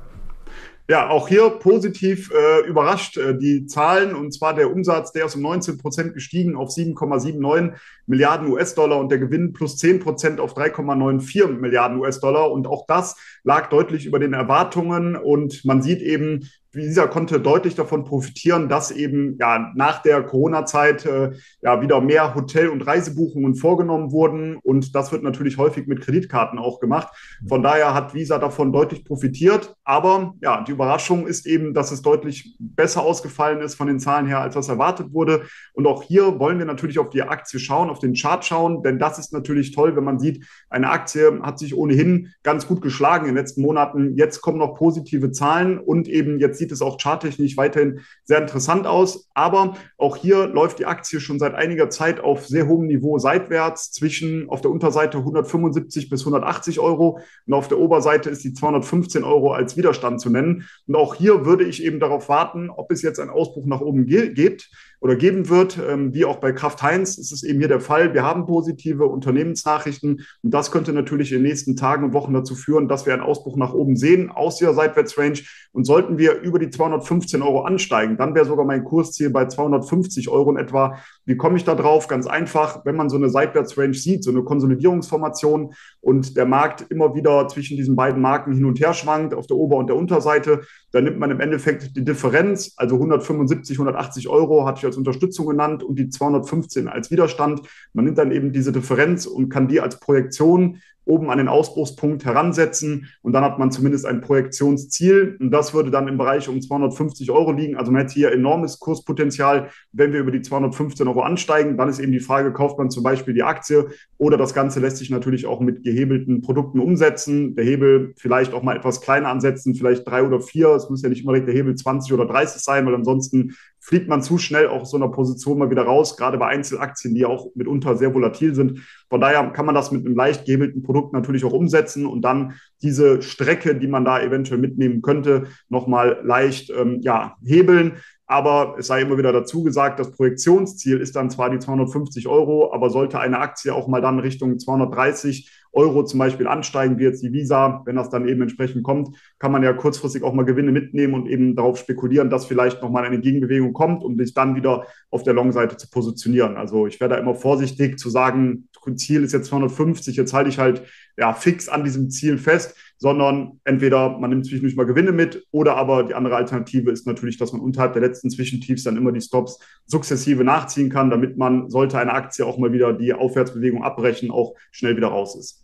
Ja, 0.86 1.08
auch 1.08 1.28
hier 1.28 1.48
positiv 1.48 2.30
äh, 2.30 2.66
überrascht 2.66 3.16
äh, 3.16 3.38
die 3.38 3.64
Zahlen. 3.64 4.14
Und 4.14 4.32
zwar 4.32 4.54
der 4.54 4.70
Umsatz, 4.70 5.12
der 5.12 5.24
ist 5.24 5.34
um 5.34 5.40
19 5.40 5.78
Prozent 5.78 6.12
gestiegen 6.12 6.56
auf 6.56 6.68
7,79 6.68 7.72
Milliarden 8.06 8.48
US-Dollar 8.48 8.98
und 8.98 9.10
der 9.10 9.18
Gewinn 9.18 9.54
plus 9.54 9.78
10 9.78 10.00
Prozent 10.00 10.40
auf 10.40 10.54
3,94 10.54 11.58
Milliarden 11.58 11.98
US-Dollar. 12.00 12.50
Und 12.50 12.66
auch 12.66 12.86
das 12.86 13.16
lag 13.44 13.70
deutlich 13.70 14.04
über 14.04 14.18
den 14.18 14.34
Erwartungen. 14.34 15.16
Und 15.16 15.64
man 15.64 15.80
sieht 15.80 16.02
eben, 16.02 16.50
dieser 16.74 17.08
konnte 17.08 17.40
deutlich 17.40 17.74
davon 17.74 18.04
profitieren, 18.04 18.68
dass 18.68 18.90
eben 18.90 19.36
ja 19.38 19.72
nach 19.74 20.02
der 20.02 20.22
Corona-Zeit 20.22 21.06
äh, 21.06 21.32
ja 21.62 21.80
wieder 21.80 22.00
mehr 22.00 22.34
Hotel- 22.34 22.68
und 22.68 22.82
Reisebuchungen 22.82 23.54
vorgenommen 23.54 24.12
wurden 24.12 24.56
und 24.56 24.94
das 24.94 25.12
wird 25.12 25.22
natürlich 25.22 25.58
häufig 25.58 25.86
mit 25.86 26.00
Kreditkarten 26.00 26.58
auch 26.58 26.80
gemacht. 26.80 27.08
Von 27.48 27.62
daher 27.62 27.94
hat 27.94 28.14
Visa 28.14 28.38
davon 28.38 28.72
deutlich 28.72 29.04
profitiert, 29.04 29.74
aber 29.84 30.34
ja, 30.42 30.62
die 30.62 30.72
Überraschung 30.72 31.26
ist 31.26 31.46
eben, 31.46 31.74
dass 31.74 31.92
es 31.92 32.02
deutlich 32.02 32.56
besser 32.58 33.02
ausgefallen 33.02 33.60
ist 33.60 33.74
von 33.74 33.86
den 33.86 34.00
Zahlen 34.00 34.26
her, 34.26 34.40
als 34.40 34.56
was 34.56 34.68
erwartet 34.68 35.12
wurde 35.12 35.44
und 35.72 35.86
auch 35.86 36.02
hier 36.02 36.38
wollen 36.38 36.58
wir 36.58 36.66
natürlich 36.66 36.98
auf 36.98 37.10
die 37.10 37.22
Aktie 37.22 37.60
schauen, 37.60 37.90
auf 37.90 37.98
den 37.98 38.14
Chart 38.14 38.44
schauen, 38.44 38.82
denn 38.82 38.98
das 38.98 39.18
ist 39.18 39.32
natürlich 39.32 39.72
toll, 39.72 39.96
wenn 39.96 40.04
man 40.04 40.18
sieht, 40.18 40.44
eine 40.68 40.90
Aktie 40.90 41.40
hat 41.42 41.58
sich 41.58 41.76
ohnehin 41.76 42.32
ganz 42.42 42.66
gut 42.66 42.82
geschlagen 42.82 43.26
in 43.26 43.34
den 43.34 43.42
letzten 43.42 43.62
Monaten. 43.62 44.16
Jetzt 44.16 44.40
kommen 44.40 44.58
noch 44.58 44.76
positive 44.76 45.30
Zahlen 45.30 45.78
und 45.78 46.08
eben 46.08 46.38
jetzt 46.38 46.58
sieht 46.64 46.72
es 46.72 46.80
auch 46.80 46.96
charttechnisch 46.98 47.58
weiterhin 47.58 48.00
sehr 48.24 48.38
interessant 48.38 48.86
aus. 48.86 49.28
Aber 49.34 49.76
auch 49.98 50.16
hier 50.16 50.46
läuft 50.46 50.78
die 50.78 50.86
Aktie 50.86 51.20
schon 51.20 51.38
seit 51.38 51.54
einiger 51.54 51.90
Zeit 51.90 52.20
auf 52.20 52.46
sehr 52.46 52.66
hohem 52.66 52.86
Niveau 52.86 53.18
seitwärts 53.18 53.92
zwischen 53.92 54.48
auf 54.48 54.62
der 54.62 54.70
Unterseite 54.70 55.18
175 55.18 56.08
bis 56.08 56.22
180 56.22 56.80
Euro 56.80 57.20
und 57.46 57.52
auf 57.52 57.68
der 57.68 57.78
Oberseite 57.78 58.30
ist 58.30 58.44
die 58.44 58.54
215 58.54 59.24
Euro 59.24 59.52
als 59.52 59.76
Widerstand 59.76 60.22
zu 60.22 60.30
nennen. 60.30 60.64
Und 60.86 60.96
auch 60.96 61.14
hier 61.14 61.44
würde 61.44 61.64
ich 61.64 61.84
eben 61.84 62.00
darauf 62.00 62.30
warten, 62.30 62.70
ob 62.70 62.90
es 62.90 63.02
jetzt 63.02 63.20
einen 63.20 63.30
Ausbruch 63.30 63.66
nach 63.66 63.82
oben 63.82 64.06
gibt 64.06 64.70
oder 65.04 65.16
geben 65.16 65.50
wird. 65.50 65.78
Ähm, 65.78 66.14
wie 66.14 66.24
auch 66.24 66.36
bei 66.36 66.52
Kraft 66.52 66.82
Heinz 66.82 67.18
ist 67.18 67.30
es 67.30 67.42
eben 67.42 67.58
hier 67.58 67.68
der 67.68 67.80
Fall. 67.80 68.14
Wir 68.14 68.22
haben 68.22 68.46
positive 68.46 69.04
Unternehmensnachrichten 69.04 70.22
und 70.42 70.54
das 70.54 70.70
könnte 70.70 70.94
natürlich 70.94 71.30
in 71.30 71.38
den 71.38 71.46
nächsten 71.46 71.76
Tagen 71.76 72.04
und 72.04 72.14
Wochen 72.14 72.32
dazu 72.32 72.54
führen, 72.54 72.88
dass 72.88 73.04
wir 73.04 73.12
einen 73.12 73.22
Ausbruch 73.22 73.58
nach 73.58 73.74
oben 73.74 73.96
sehen 73.96 74.30
aus 74.30 74.56
dieser 74.56 74.72
Seitwärtsrange. 74.72 75.40
Und 75.72 75.84
sollten 75.84 76.16
wir 76.16 76.40
über 76.40 76.58
die 76.58 76.70
215 76.70 77.42
Euro 77.42 77.64
ansteigen, 77.64 78.16
dann 78.16 78.34
wäre 78.34 78.46
sogar 78.46 78.64
mein 78.64 78.84
Kursziel 78.84 79.28
bei 79.28 79.46
250 79.46 80.30
Euro 80.30 80.52
in 80.52 80.56
etwa. 80.56 80.96
Wie 81.26 81.36
komme 81.36 81.56
ich 81.58 81.64
da 81.64 81.74
drauf? 81.74 82.08
Ganz 82.08 82.26
einfach, 82.26 82.86
wenn 82.86 82.96
man 82.96 83.10
so 83.10 83.16
eine 83.16 83.28
Seitwärtsrange 83.28 83.92
sieht, 83.92 84.24
so 84.24 84.30
eine 84.30 84.42
Konsolidierungsformation 84.42 85.74
und 86.00 86.36
der 86.36 86.46
Markt 86.46 86.86
immer 86.90 87.14
wieder 87.14 87.46
zwischen 87.48 87.76
diesen 87.76 87.94
beiden 87.94 88.22
Marken 88.22 88.54
hin 88.54 88.64
und 88.64 88.80
her 88.80 88.94
schwankt, 88.94 89.34
auf 89.34 89.46
der 89.48 89.56
Ober- 89.56 89.76
und 89.76 89.88
der 89.88 89.96
Unterseite, 89.96 90.62
dann 90.92 91.04
nimmt 91.04 91.18
man 91.18 91.30
im 91.30 91.40
Endeffekt 91.40 91.96
die 91.96 92.04
Differenz, 92.04 92.72
also 92.76 92.94
175, 92.94 93.76
180 93.76 94.28
Euro 94.28 94.64
hatte 94.64 94.78
ich 94.78 94.84
als 94.86 94.93
Unterstützung 94.96 95.46
genannt 95.46 95.82
und 95.82 95.98
die 95.98 96.08
215 96.08 96.88
als 96.88 97.10
Widerstand. 97.10 97.62
Man 97.92 98.04
nimmt 98.04 98.18
dann 98.18 98.32
eben 98.32 98.52
diese 98.52 98.72
Differenz 98.72 99.26
und 99.26 99.48
kann 99.48 99.68
die 99.68 99.80
als 99.80 100.00
Projektion 100.00 100.80
oben 101.06 101.30
an 101.30 101.38
den 101.38 101.48
Ausbruchspunkt 101.48 102.24
heransetzen 102.24 103.08
und 103.22 103.32
dann 103.32 103.44
hat 103.44 103.58
man 103.58 103.70
zumindest 103.70 104.06
ein 104.06 104.20
Projektionsziel 104.20 105.36
und 105.38 105.50
das 105.50 105.74
würde 105.74 105.90
dann 105.90 106.08
im 106.08 106.16
Bereich 106.16 106.48
um 106.48 106.60
250 106.60 107.30
Euro 107.30 107.52
liegen. 107.52 107.76
Also 107.76 107.92
man 107.92 108.02
hat 108.02 108.10
hier 108.10 108.32
enormes 108.32 108.78
Kurspotenzial, 108.78 109.70
wenn 109.92 110.12
wir 110.12 110.20
über 110.20 110.30
die 110.30 110.42
215 110.42 111.06
Euro 111.08 111.20
ansteigen. 111.20 111.76
Dann 111.76 111.88
ist 111.88 111.98
eben 111.98 112.12
die 112.12 112.20
Frage, 112.20 112.52
kauft 112.52 112.78
man 112.78 112.90
zum 112.90 113.02
Beispiel 113.02 113.34
die 113.34 113.42
Aktie 113.42 113.88
oder 114.18 114.36
das 114.36 114.54
Ganze 114.54 114.80
lässt 114.80 114.96
sich 114.96 115.10
natürlich 115.10 115.46
auch 115.46 115.60
mit 115.60 115.82
gehebelten 115.82 116.40
Produkten 116.40 116.80
umsetzen. 116.80 117.54
Der 117.54 117.64
Hebel 117.64 118.14
vielleicht 118.16 118.54
auch 118.54 118.62
mal 118.62 118.76
etwas 118.76 119.00
kleiner 119.00 119.28
ansetzen, 119.28 119.74
vielleicht 119.74 120.08
drei 120.08 120.22
oder 120.22 120.40
vier. 120.40 120.70
Es 120.70 120.88
muss 120.88 121.02
ja 121.02 121.08
nicht 121.08 121.22
immer 121.22 121.32
direkt 121.32 121.48
der 121.48 121.54
Hebel 121.54 121.74
20 121.74 122.12
oder 122.12 122.26
30 122.26 122.62
sein, 122.62 122.86
weil 122.86 122.94
ansonsten 122.94 123.54
fliegt 123.84 124.08
man 124.08 124.22
zu 124.22 124.38
schnell 124.38 124.68
auch 124.68 124.80
aus 124.80 124.90
so 124.92 124.96
einer 124.96 125.10
Position 125.10 125.58
mal 125.58 125.70
wieder 125.70 125.82
raus, 125.82 126.16
gerade 126.16 126.38
bei 126.38 126.46
Einzelaktien, 126.46 127.14
die 127.14 127.26
auch 127.26 127.48
mitunter 127.54 127.96
sehr 127.96 128.14
volatil 128.14 128.54
sind. 128.54 128.80
Von 129.10 129.20
daher 129.20 129.50
kann 129.50 129.66
man 129.66 129.74
das 129.74 129.92
mit 129.92 130.06
einem 130.06 130.16
leicht 130.16 130.46
gehebelten 130.46 130.82
Produkt 130.82 131.12
natürlich 131.12 131.44
auch 131.44 131.52
umsetzen 131.52 132.06
und 132.06 132.22
dann 132.22 132.54
diese 132.80 133.20
Strecke, 133.20 133.74
die 133.74 133.86
man 133.86 134.06
da 134.06 134.22
eventuell 134.22 134.58
mitnehmen 134.58 135.02
könnte, 135.02 135.48
nochmal 135.68 136.18
leicht 136.24 136.70
ähm, 136.70 137.00
ja, 137.02 137.36
hebeln. 137.44 137.96
Aber 138.26 138.76
es 138.78 138.86
sei 138.86 139.02
immer 139.02 139.18
wieder 139.18 139.34
dazu 139.34 139.62
gesagt, 139.62 140.00
das 140.00 140.12
Projektionsziel 140.12 140.98
ist 140.98 141.14
dann 141.14 141.28
zwar 141.28 141.50
die 141.50 141.58
250 141.58 142.26
Euro, 142.26 142.72
aber 142.72 142.88
sollte 142.88 143.20
eine 143.20 143.38
Aktie 143.38 143.74
auch 143.74 143.86
mal 143.86 144.00
dann 144.00 144.18
Richtung 144.18 144.58
230 144.58 145.50
Euro 145.74 146.04
zum 146.04 146.18
Beispiel 146.18 146.46
ansteigen, 146.46 146.98
wie 146.98 147.04
jetzt 147.04 147.22
die 147.22 147.32
Visa, 147.32 147.82
wenn 147.84 147.96
das 147.96 148.10
dann 148.10 148.28
eben 148.28 148.42
entsprechend 148.42 148.82
kommt, 148.82 149.16
kann 149.38 149.52
man 149.52 149.62
ja 149.62 149.72
kurzfristig 149.72 150.22
auch 150.22 150.32
mal 150.32 150.44
Gewinne 150.44 150.72
mitnehmen 150.72 151.14
und 151.14 151.26
eben 151.26 151.56
darauf 151.56 151.78
spekulieren, 151.78 152.30
dass 152.30 152.46
vielleicht 152.46 152.82
nochmal 152.82 153.04
eine 153.04 153.20
Gegenbewegung 153.20 153.72
kommt, 153.72 154.02
um 154.04 154.16
sich 154.18 154.34
dann 154.34 154.56
wieder 154.56 154.86
auf 155.10 155.22
der 155.22 155.34
Long-Seite 155.34 155.76
zu 155.76 155.90
positionieren. 155.90 156.56
Also 156.56 156.86
ich 156.86 157.00
werde 157.00 157.14
da 157.14 157.20
immer 157.20 157.34
vorsichtig 157.34 157.98
zu 157.98 158.10
sagen, 158.10 158.68
Ziel 158.96 159.24
ist 159.24 159.32
jetzt 159.32 159.48
250, 159.48 160.14
jetzt 160.16 160.34
halte 160.34 160.50
ich 160.50 160.58
halt 160.58 160.82
ja 161.16 161.32
fix 161.32 161.68
an 161.68 161.84
diesem 161.84 162.10
Ziel 162.10 162.36
fest 162.36 162.76
sondern 162.98 163.60
entweder 163.64 164.18
man 164.18 164.30
nimmt 164.30 164.46
zwischendurch 164.46 164.76
mal 164.76 164.86
Gewinne 164.86 165.12
mit 165.12 165.46
oder 165.50 165.76
aber 165.76 166.04
die 166.04 166.14
andere 166.14 166.36
Alternative 166.36 166.90
ist 166.90 167.06
natürlich, 167.06 167.36
dass 167.36 167.52
man 167.52 167.60
unterhalb 167.60 167.92
der 167.92 168.02
letzten 168.02 168.30
Zwischentiefs 168.30 168.84
dann 168.84 168.96
immer 168.96 169.12
die 169.12 169.20
Stops 169.20 169.58
sukzessive 169.86 170.44
nachziehen 170.44 170.90
kann, 170.90 171.10
damit 171.10 171.36
man, 171.36 171.68
sollte 171.70 171.98
eine 171.98 172.12
Aktie 172.12 172.46
auch 172.46 172.58
mal 172.58 172.72
wieder 172.72 172.92
die 172.92 173.12
Aufwärtsbewegung 173.12 173.82
abbrechen, 173.82 174.30
auch 174.30 174.54
schnell 174.70 174.96
wieder 174.96 175.08
raus 175.08 175.36
ist. 175.36 175.63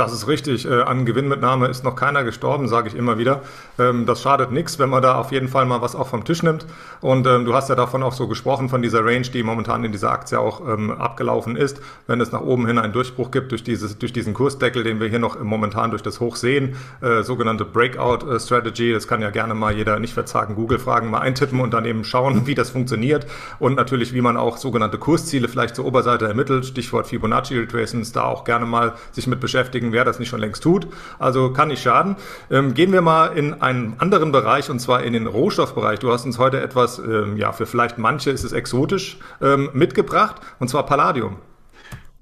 Das 0.00 0.14
ist 0.14 0.28
richtig. 0.28 0.64
Äh, 0.64 0.80
an 0.80 1.04
Gewinnmitnahme 1.04 1.68
ist 1.68 1.84
noch 1.84 1.94
keiner 1.94 2.24
gestorben, 2.24 2.68
sage 2.68 2.88
ich 2.88 2.94
immer 2.94 3.18
wieder. 3.18 3.42
Ähm, 3.78 4.06
das 4.06 4.22
schadet 4.22 4.50
nichts, 4.50 4.78
wenn 4.78 4.88
man 4.88 5.02
da 5.02 5.16
auf 5.16 5.30
jeden 5.30 5.48
Fall 5.48 5.66
mal 5.66 5.82
was 5.82 5.94
auch 5.94 6.08
vom 6.08 6.24
Tisch 6.24 6.42
nimmt. 6.42 6.64
Und 7.02 7.26
ähm, 7.26 7.44
du 7.44 7.52
hast 7.52 7.68
ja 7.68 7.74
davon 7.74 8.02
auch 8.02 8.14
so 8.14 8.26
gesprochen, 8.26 8.70
von 8.70 8.80
dieser 8.80 9.04
Range, 9.04 9.28
die 9.28 9.42
momentan 9.42 9.84
in 9.84 9.92
dieser 9.92 10.10
Aktie 10.10 10.40
auch 10.40 10.66
ähm, 10.66 10.90
abgelaufen 10.90 11.54
ist. 11.54 11.82
Wenn 12.06 12.18
es 12.22 12.32
nach 12.32 12.40
oben 12.40 12.66
hin 12.66 12.78
einen 12.78 12.94
Durchbruch 12.94 13.30
gibt 13.30 13.52
durch, 13.52 13.62
dieses, 13.62 13.98
durch 13.98 14.14
diesen 14.14 14.32
Kursdeckel, 14.32 14.84
den 14.84 15.00
wir 15.00 15.08
hier 15.08 15.18
noch 15.18 15.38
momentan 15.38 15.90
durch 15.90 16.02
das 16.02 16.18
Hoch 16.18 16.36
sehen, 16.36 16.76
äh, 17.02 17.22
sogenannte 17.22 17.66
Breakout 17.66 18.26
äh, 18.26 18.92
das 18.94 19.06
kann 19.06 19.20
ja 19.20 19.28
gerne 19.28 19.52
mal 19.52 19.76
jeder 19.76 19.98
nicht 19.98 20.14
verzagen 20.14 20.54
Google 20.54 20.78
fragen, 20.78 21.10
mal 21.10 21.18
eintippen 21.18 21.60
und 21.60 21.74
dann 21.74 21.84
eben 21.84 22.04
schauen, 22.04 22.42
wie 22.46 22.54
das 22.54 22.70
funktioniert. 22.70 23.26
Und 23.58 23.74
natürlich, 23.76 24.14
wie 24.14 24.22
man 24.22 24.38
auch 24.38 24.56
sogenannte 24.56 24.96
Kursziele 24.96 25.46
vielleicht 25.46 25.76
zur 25.76 25.84
Oberseite 25.84 26.26
ermittelt, 26.26 26.64
Stichwort 26.64 27.06
Fibonacci 27.06 27.58
Retracements, 27.58 28.12
da 28.12 28.24
auch 28.24 28.44
gerne 28.44 28.64
mal 28.64 28.94
sich 29.12 29.26
mit 29.26 29.40
beschäftigen 29.40 29.89
beschäftigen, 29.90 29.92
wer 29.92 30.04
das 30.04 30.18
nicht 30.18 30.28
schon 30.28 30.40
längst 30.40 30.62
tut. 30.62 30.86
Also 31.18 31.52
kann 31.52 31.68
nicht 31.68 31.82
schaden. 31.82 32.16
Ähm, 32.50 32.74
gehen 32.74 32.92
wir 32.92 33.02
mal 33.02 33.36
in 33.36 33.54
einen 33.54 33.94
anderen 33.98 34.32
Bereich 34.32 34.70
und 34.70 34.80
zwar 34.80 35.02
in 35.02 35.12
den 35.12 35.26
Rohstoffbereich. 35.26 35.98
Du 35.98 36.10
hast 36.10 36.24
uns 36.24 36.38
heute 36.38 36.60
etwas, 36.60 36.98
ähm, 36.98 37.36
ja, 37.36 37.52
für 37.52 37.66
vielleicht 37.66 37.98
manche 37.98 38.30
ist 38.30 38.44
es 38.44 38.52
exotisch, 38.52 39.18
ähm, 39.42 39.70
mitgebracht 39.72 40.40
und 40.58 40.68
zwar 40.68 40.86
Palladium. 40.86 41.36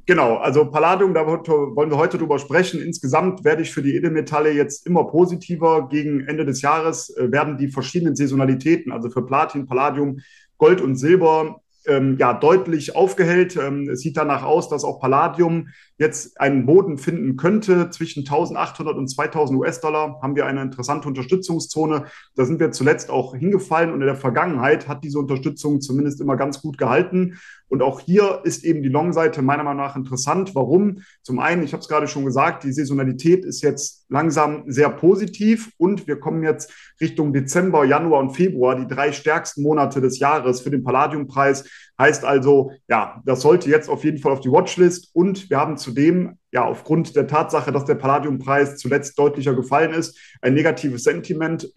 Genau, 0.06 0.36
also 0.38 0.64
Palladium, 0.64 1.12
da 1.12 1.26
wollen 1.26 1.90
wir 1.90 1.98
heute 1.98 2.16
drüber 2.16 2.38
sprechen. 2.38 2.80
Insgesamt 2.80 3.44
werde 3.44 3.60
ich 3.60 3.70
für 3.70 3.82
die 3.82 3.94
Edelmetalle 3.94 4.52
jetzt 4.52 4.86
immer 4.86 5.04
positiver. 5.04 5.88
Gegen 5.90 6.26
Ende 6.26 6.46
des 6.46 6.62
Jahres 6.62 7.14
äh, 7.16 7.30
werden 7.30 7.58
die 7.58 7.68
verschiedenen 7.68 8.16
Saisonalitäten, 8.16 8.90
also 8.90 9.10
für 9.10 9.22
Platin, 9.26 9.66
Palladium, 9.66 10.20
Gold 10.56 10.80
und 10.80 10.96
Silber, 10.96 11.60
ähm, 11.88 12.16
ja, 12.18 12.34
deutlich 12.34 12.94
aufgehellt. 12.94 13.56
Ähm, 13.56 13.88
es 13.88 14.00
sieht 14.00 14.16
danach 14.16 14.44
aus, 14.44 14.68
dass 14.68 14.84
auch 14.84 15.00
Palladium 15.00 15.68
jetzt 15.96 16.40
einen 16.40 16.66
Boden 16.66 16.98
finden 16.98 17.36
könnte. 17.36 17.90
Zwischen 17.90 18.20
1800 18.20 18.96
und 18.96 19.08
2000 19.08 19.58
US-Dollar 19.58 20.20
haben 20.22 20.36
wir 20.36 20.46
eine 20.46 20.62
interessante 20.62 21.08
Unterstützungszone. 21.08 22.04
Da 22.36 22.44
sind 22.44 22.60
wir 22.60 22.70
zuletzt 22.70 23.10
auch 23.10 23.34
hingefallen 23.34 23.92
und 23.92 24.00
in 24.00 24.06
der 24.06 24.16
Vergangenheit 24.16 24.86
hat 24.86 25.02
diese 25.02 25.18
Unterstützung 25.18 25.80
zumindest 25.80 26.20
immer 26.20 26.36
ganz 26.36 26.60
gut 26.60 26.78
gehalten. 26.78 27.38
Und 27.68 27.82
auch 27.82 28.00
hier 28.00 28.40
ist 28.44 28.64
eben 28.64 28.82
die 28.82 28.88
Long-Seite 28.88 29.42
meiner 29.42 29.62
Meinung 29.62 29.84
nach 29.84 29.96
interessant. 29.96 30.54
Warum? 30.54 31.02
Zum 31.22 31.38
einen, 31.38 31.62
ich 31.62 31.72
habe 31.72 31.82
es 31.82 31.88
gerade 31.88 32.08
schon 32.08 32.24
gesagt, 32.24 32.64
die 32.64 32.72
Saisonalität 32.72 33.44
ist 33.44 33.62
jetzt 33.62 34.06
langsam 34.08 34.64
sehr 34.66 34.88
positiv 34.90 35.70
und 35.76 36.06
wir 36.06 36.18
kommen 36.18 36.42
jetzt 36.42 36.72
Richtung 37.00 37.32
Dezember, 37.32 37.84
Januar 37.84 38.20
und 38.20 38.30
Februar, 38.30 38.74
die 38.74 38.86
drei 38.86 39.12
stärksten 39.12 39.62
Monate 39.62 40.00
des 40.00 40.18
Jahres 40.18 40.60
für 40.60 40.70
den 40.70 40.82
Palladiumpreis. 40.82 41.68
Heißt 41.98 42.24
also, 42.24 42.72
ja, 42.88 43.22
das 43.26 43.40
sollte 43.40 43.68
jetzt 43.68 43.88
auf 43.88 44.04
jeden 44.04 44.18
Fall 44.18 44.32
auf 44.32 44.40
die 44.40 44.50
Watchlist 44.50 45.10
und 45.14 45.50
wir 45.50 45.58
haben 45.58 45.76
zudem 45.76 46.38
ja 46.52 46.64
aufgrund 46.64 47.16
der 47.16 47.26
Tatsache, 47.26 47.72
dass 47.72 47.84
der 47.84 47.96
Palladiumpreis 47.96 48.76
zuletzt 48.76 49.18
deutlicher 49.18 49.54
gefallen 49.54 49.92
ist, 49.92 50.18
ein 50.40 50.54
negatives 50.54 51.02
Sentiment 51.02 51.70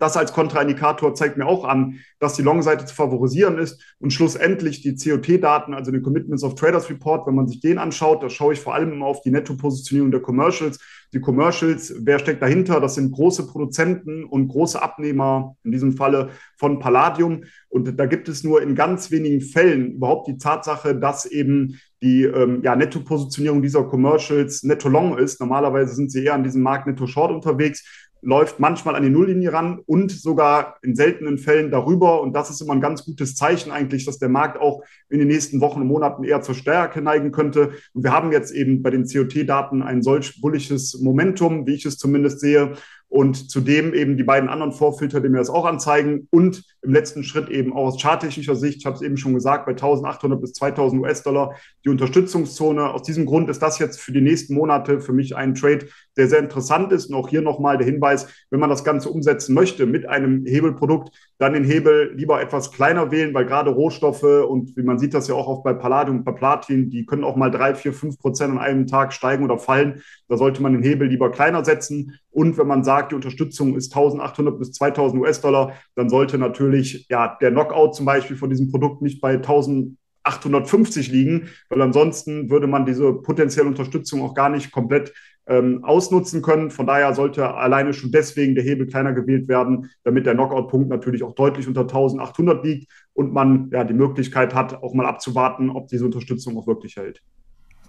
das 0.00 0.16
als 0.16 0.32
Kontraindikator 0.32 1.14
zeigt 1.14 1.36
mir 1.36 1.46
auch 1.46 1.64
an, 1.64 2.00
dass 2.18 2.34
die 2.34 2.42
Long-Seite 2.42 2.86
zu 2.86 2.94
favorisieren 2.94 3.58
ist. 3.58 3.80
Und 3.98 4.12
schlussendlich 4.12 4.80
die 4.80 4.96
COT-Daten, 4.96 5.74
also 5.74 5.92
den 5.92 6.02
Commitments 6.02 6.42
of 6.42 6.54
Traders 6.54 6.88
Report, 6.88 7.26
wenn 7.26 7.34
man 7.34 7.46
sich 7.46 7.60
den 7.60 7.78
anschaut, 7.78 8.22
da 8.22 8.30
schaue 8.30 8.54
ich 8.54 8.60
vor 8.60 8.74
allem 8.74 9.02
auf 9.02 9.20
die 9.20 9.30
Netto-Positionierung 9.30 10.10
der 10.10 10.20
Commercials. 10.20 10.78
Die 11.12 11.20
Commercials, 11.20 11.94
wer 12.00 12.18
steckt 12.18 12.40
dahinter? 12.40 12.80
Das 12.80 12.94
sind 12.94 13.12
große 13.12 13.46
Produzenten 13.46 14.24
und 14.24 14.48
große 14.48 14.80
Abnehmer, 14.80 15.56
in 15.64 15.72
diesem 15.72 15.92
Falle 15.92 16.30
von 16.56 16.78
Palladium. 16.78 17.44
Und 17.68 17.98
da 17.98 18.06
gibt 18.06 18.28
es 18.28 18.42
nur 18.42 18.62
in 18.62 18.74
ganz 18.74 19.10
wenigen 19.10 19.42
Fällen 19.42 19.92
überhaupt 19.92 20.28
die 20.28 20.38
Tatsache, 20.38 20.94
dass 20.94 21.26
eben 21.26 21.78
die 22.02 22.22
ähm, 22.22 22.62
ja, 22.62 22.74
Netto-Positionierung 22.74 23.60
dieser 23.60 23.84
Commercials 23.84 24.62
netto-long 24.62 25.18
ist. 25.18 25.40
Normalerweise 25.40 25.94
sind 25.94 26.10
sie 26.10 26.24
eher 26.24 26.34
an 26.34 26.44
diesem 26.44 26.62
Markt 26.62 26.86
netto-short 26.86 27.30
unterwegs 27.30 28.08
läuft 28.22 28.60
manchmal 28.60 28.96
an 28.96 29.02
die 29.02 29.10
Nulllinie 29.10 29.52
ran 29.52 29.80
und 29.86 30.10
sogar 30.10 30.78
in 30.82 30.94
seltenen 30.94 31.38
Fällen 31.38 31.70
darüber. 31.70 32.20
Und 32.20 32.34
das 32.34 32.50
ist 32.50 32.60
immer 32.60 32.74
ein 32.74 32.80
ganz 32.80 33.04
gutes 33.04 33.34
Zeichen 33.34 33.70
eigentlich, 33.70 34.04
dass 34.04 34.18
der 34.18 34.28
Markt 34.28 34.60
auch 34.60 34.82
in 35.08 35.18
den 35.18 35.28
nächsten 35.28 35.60
Wochen 35.60 35.80
und 35.80 35.86
Monaten 35.86 36.24
eher 36.24 36.42
zur 36.42 36.54
Stärke 36.54 37.02
neigen 37.02 37.32
könnte. 37.32 37.72
Und 37.94 38.04
wir 38.04 38.12
haben 38.12 38.32
jetzt 38.32 38.52
eben 38.52 38.82
bei 38.82 38.90
den 38.90 39.06
COT-Daten 39.06 39.82
ein 39.82 40.02
solch 40.02 40.40
bullisches 40.40 41.00
Momentum, 41.00 41.66
wie 41.66 41.74
ich 41.74 41.86
es 41.86 41.96
zumindest 41.96 42.40
sehe 42.40 42.74
und 43.10 43.50
zudem 43.50 43.92
eben 43.92 44.16
die 44.16 44.22
beiden 44.22 44.48
anderen 44.48 44.72
Vorfilter, 44.72 45.20
die 45.20 45.28
mir 45.28 45.38
das 45.38 45.50
auch 45.50 45.66
anzeigen 45.66 46.28
und 46.30 46.64
im 46.82 46.92
letzten 46.92 47.24
Schritt 47.24 47.50
eben 47.50 47.72
auch 47.72 47.88
aus 47.88 48.00
charttechnischer 48.00 48.54
Sicht, 48.54 48.78
ich 48.78 48.86
habe 48.86 48.96
es 48.96 49.02
eben 49.02 49.16
schon 49.16 49.34
gesagt, 49.34 49.66
bei 49.66 49.72
1800 49.72 50.40
bis 50.40 50.52
2000 50.54 51.02
US-Dollar 51.02 51.54
die 51.84 51.88
Unterstützungszone. 51.88 52.94
Aus 52.94 53.02
diesem 53.02 53.26
Grund 53.26 53.50
ist 53.50 53.60
das 53.60 53.78
jetzt 53.78 54.00
für 54.00 54.12
die 54.12 54.20
nächsten 54.20 54.54
Monate 54.54 55.00
für 55.00 55.12
mich 55.12 55.36
ein 55.36 55.54
Trade, 55.54 55.88
der 56.16 56.28
sehr 56.28 56.38
interessant 56.38 56.92
ist. 56.92 57.06
Und 57.06 57.16
auch 57.16 57.28
hier 57.28 57.42
nochmal 57.42 57.78
der 57.78 57.86
Hinweis, 57.86 58.28
wenn 58.50 58.60
man 58.60 58.70
das 58.70 58.84
Ganze 58.84 59.10
umsetzen 59.10 59.54
möchte 59.54 59.86
mit 59.86 60.08
einem 60.08 60.46
Hebelprodukt, 60.46 61.10
dann 61.38 61.54
den 61.54 61.64
Hebel 61.64 62.12
lieber 62.14 62.40
etwas 62.40 62.70
kleiner 62.70 63.10
wählen, 63.10 63.34
weil 63.34 63.46
gerade 63.46 63.70
Rohstoffe 63.70 64.22
und 64.22 64.76
wie 64.76 64.82
man 64.82 64.98
sieht 64.98 65.14
das 65.14 65.26
ja 65.26 65.34
auch 65.34 65.48
oft 65.48 65.64
bei 65.64 65.74
Palladium 65.74 66.22
bei 66.22 66.32
Platin, 66.32 66.90
die 66.90 67.06
können 67.06 67.24
auch 67.24 67.36
mal 67.36 67.50
drei, 67.50 67.74
vier, 67.74 67.92
fünf 67.92 68.18
Prozent 68.18 68.52
an 68.52 68.58
einem 68.58 68.86
Tag 68.86 69.12
steigen 69.12 69.44
oder 69.44 69.58
fallen. 69.58 70.02
Da 70.28 70.36
sollte 70.36 70.62
man 70.62 70.72
den 70.72 70.82
Hebel 70.82 71.08
lieber 71.08 71.30
kleiner 71.30 71.64
setzen. 71.64 72.18
Und 72.30 72.56
wenn 72.58 72.66
man 72.66 72.84
sagt, 72.84 72.99
die 73.08 73.14
Unterstützung 73.14 73.76
ist 73.76 73.94
1800 73.94 74.58
bis 74.58 74.72
2000 74.72 75.20
US-Dollar, 75.22 75.74
dann 75.94 76.08
sollte 76.08 76.38
natürlich 76.38 77.06
ja 77.08 77.36
der 77.40 77.50
Knockout 77.50 77.94
zum 77.94 78.06
Beispiel 78.06 78.36
von 78.36 78.50
diesem 78.50 78.70
Produkt 78.70 79.02
nicht 79.02 79.20
bei 79.20 79.34
1850 79.34 81.10
liegen, 81.10 81.48
weil 81.68 81.82
ansonsten 81.82 82.50
würde 82.50 82.66
man 82.66 82.86
diese 82.86 83.12
potenzielle 83.12 83.68
Unterstützung 83.68 84.22
auch 84.22 84.34
gar 84.34 84.50
nicht 84.50 84.70
komplett 84.72 85.12
ähm, 85.46 85.82
ausnutzen 85.84 86.42
können. 86.42 86.70
Von 86.70 86.86
daher 86.86 87.14
sollte 87.14 87.54
alleine 87.54 87.92
schon 87.92 88.12
deswegen 88.12 88.54
der 88.54 88.64
Hebel 88.64 88.86
kleiner 88.86 89.12
gewählt 89.12 89.48
werden, 89.48 89.90
damit 90.04 90.26
der 90.26 90.34
Knockout-Punkt 90.34 90.88
natürlich 90.88 91.22
auch 91.22 91.34
deutlich 91.34 91.66
unter 91.66 91.82
1800 91.82 92.64
liegt 92.64 92.92
und 93.14 93.32
man 93.32 93.68
ja 93.72 93.84
die 93.84 93.94
Möglichkeit 93.94 94.54
hat, 94.54 94.82
auch 94.82 94.94
mal 94.94 95.06
abzuwarten, 95.06 95.70
ob 95.70 95.88
diese 95.88 96.04
Unterstützung 96.04 96.56
auch 96.56 96.66
wirklich 96.66 96.96
hält. 96.96 97.22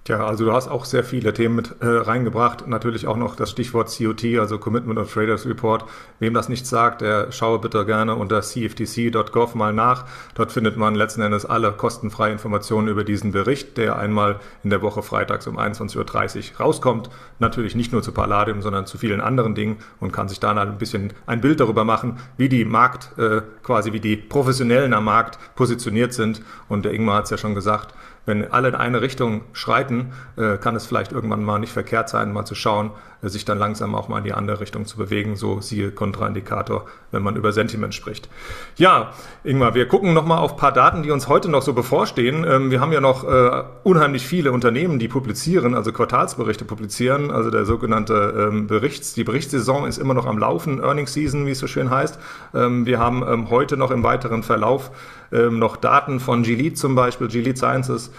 Tja, 0.04 0.26
also 0.26 0.46
du 0.46 0.52
hast 0.52 0.68
auch 0.68 0.86
sehr 0.86 1.04
viele 1.04 1.32
Themen 1.32 1.58
mit 1.58 1.76
äh, 1.80 1.86
reingebracht. 1.86 2.68
Natürlich 2.68 3.06
auch 3.06 3.18
noch 3.18 3.36
das 3.36 3.52
Stichwort 3.52 3.96
COT, 3.96 4.40
also 4.40 4.58
Commitment 4.58 4.98
of 4.98 5.14
Traders 5.14 5.46
Report. 5.46 5.86
Wem 6.18 6.34
das 6.34 6.50
nicht 6.50 6.66
sagt, 6.66 7.02
der 7.02 7.32
schaue 7.32 7.60
bitte 7.60 7.86
gerne 7.86 8.16
unter 8.16 8.42
cftc.gov 8.42 9.54
mal 9.54 9.74
nach. 9.74 10.06
Dort 10.34 10.52
findet 10.52 10.76
man 10.76 10.96
letzten 10.96 11.22
Endes 11.22 11.46
alle 11.46 11.72
kostenfreie 11.72 12.32
Informationen 12.32 12.88
über 12.88 13.04
diesen 13.04 13.32
Bericht, 13.32 13.78
der 13.78 13.96
einmal 14.00 14.40
in 14.64 14.72
der 14.72 14.82
Woche 14.82 15.04
freitags 15.04 15.46
um 15.46 15.60
21.30 15.60 16.54
Uhr 16.54 16.58
rauskommt. 16.60 17.12
Natürlich 17.38 17.76
nicht 17.76 17.92
nur 17.92 18.02
zu 18.02 18.12
Palladium, 18.12 18.64
sondern 18.64 18.88
zu 18.88 18.98
vielen 18.98 19.22
anderen 19.22 19.54
Dingen 19.54 19.78
und 20.00 20.12
kann 20.12 20.28
sich 20.28 20.40
dann 20.40 20.58
ein 20.58 20.80
bisschen 20.80 21.14
ein 21.28 21.42
Bild 21.42 21.60
darüber 21.60 21.84
machen, 21.84 22.18
wie 22.38 22.50
die 22.50 22.66
Markt, 22.66 23.16
äh, 23.20 23.42
quasi 23.62 23.94
wie 23.94 24.00
die 24.00 24.18
Professionellen 24.18 24.96
am 24.96 25.06
Markt 25.06 25.38
positioniert 25.54 26.14
sind. 26.14 26.42
Und 26.70 26.86
der 26.86 26.94
Ingmar 26.94 27.18
hat 27.18 27.26
es 27.26 27.30
ja 27.30 27.38
schon 27.38 27.54
gesagt, 27.54 27.94
wenn 28.26 28.52
alle 28.52 28.70
in 28.70 28.76
eine 28.76 29.02
Richtung 29.02 29.42
schreiten, 29.54 30.14
äh, 30.38 30.58
kann 30.58 30.76
es 30.76 30.86
vielleicht 30.86 31.12
irgendwann 31.12 31.44
mal 31.44 31.60
nicht 31.60 31.74
verkehrt 31.74 32.10
sein, 32.10 32.32
mal 32.32 32.46
zu 32.46 32.56
schauen, 32.56 32.92
sich 33.30 33.46
dann 33.46 33.60
langsam 33.60 33.96
auch 33.96 34.08
mal 34.08 34.20
in 34.20 34.24
die 34.24 34.34
andere 34.34 34.60
Richtung 34.60 34.86
zu 34.86 34.98
bewegen. 34.98 35.36
So 35.36 35.62
siehe 35.62 35.92
Kontraindikator, 35.92 36.86
wenn 37.12 37.24
man 37.24 37.36
über 37.36 37.52
Sentiment 37.52 37.94
spricht. 37.94 38.30
Ja, 38.78 39.12
Ingmar, 39.44 39.76
wir 39.76 39.88
gucken 39.88 40.14
nochmal 40.14 40.40
auf 40.40 40.54
ein 40.54 40.58
paar 40.58 40.72
Daten, 40.72 41.04
die 41.04 41.12
uns 41.12 41.28
heute 41.28 41.50
noch 41.50 41.62
so 41.62 41.74
bevorstehen. 41.74 42.46
Ähm, 42.48 42.72
wir 42.72 42.80
haben 42.80 42.92
ja 42.92 43.02
noch 43.02 43.24
äh, 43.24 43.64
unheimlich 43.84 44.26
viele 44.26 44.52
Unternehmen, 44.52 45.00
die 45.00 45.08
publizieren, 45.08 45.76
also 45.76 45.92
Quartalsberichte 45.92 46.66
publizieren, 46.66 47.32
also 47.32 47.52
der 47.52 47.66
sogenannte 47.66 48.50
ähm, 48.50 48.68
Berichts, 48.68 49.14
die 49.14 49.24
Berichtssaison 49.24 49.86
ist 49.86 49.98
immer 49.98 50.14
noch 50.14 50.26
am 50.26 50.38
Laufen, 50.38 50.80
Earnings 50.82 51.14
Season, 51.14 51.46
wie 51.46 51.52
es 51.52 51.60
so 51.60 51.68
schön 51.68 51.90
heißt. 51.90 52.18
Ähm, 52.54 52.86
wir 52.86 53.00
haben 53.00 53.50
heute 53.50 53.78
noch 53.78 53.92
im 53.92 54.04
weiteren 54.04 54.44
Verlauf 54.44 54.92
noch 55.32 55.78
Daten 55.78 56.20
von 56.20 56.44
Gilead 56.44 56.78
zum 56.78 56.94
Beispiel, 56.94 57.30
Gilead 57.30 57.58
Sciences, 57.58 58.12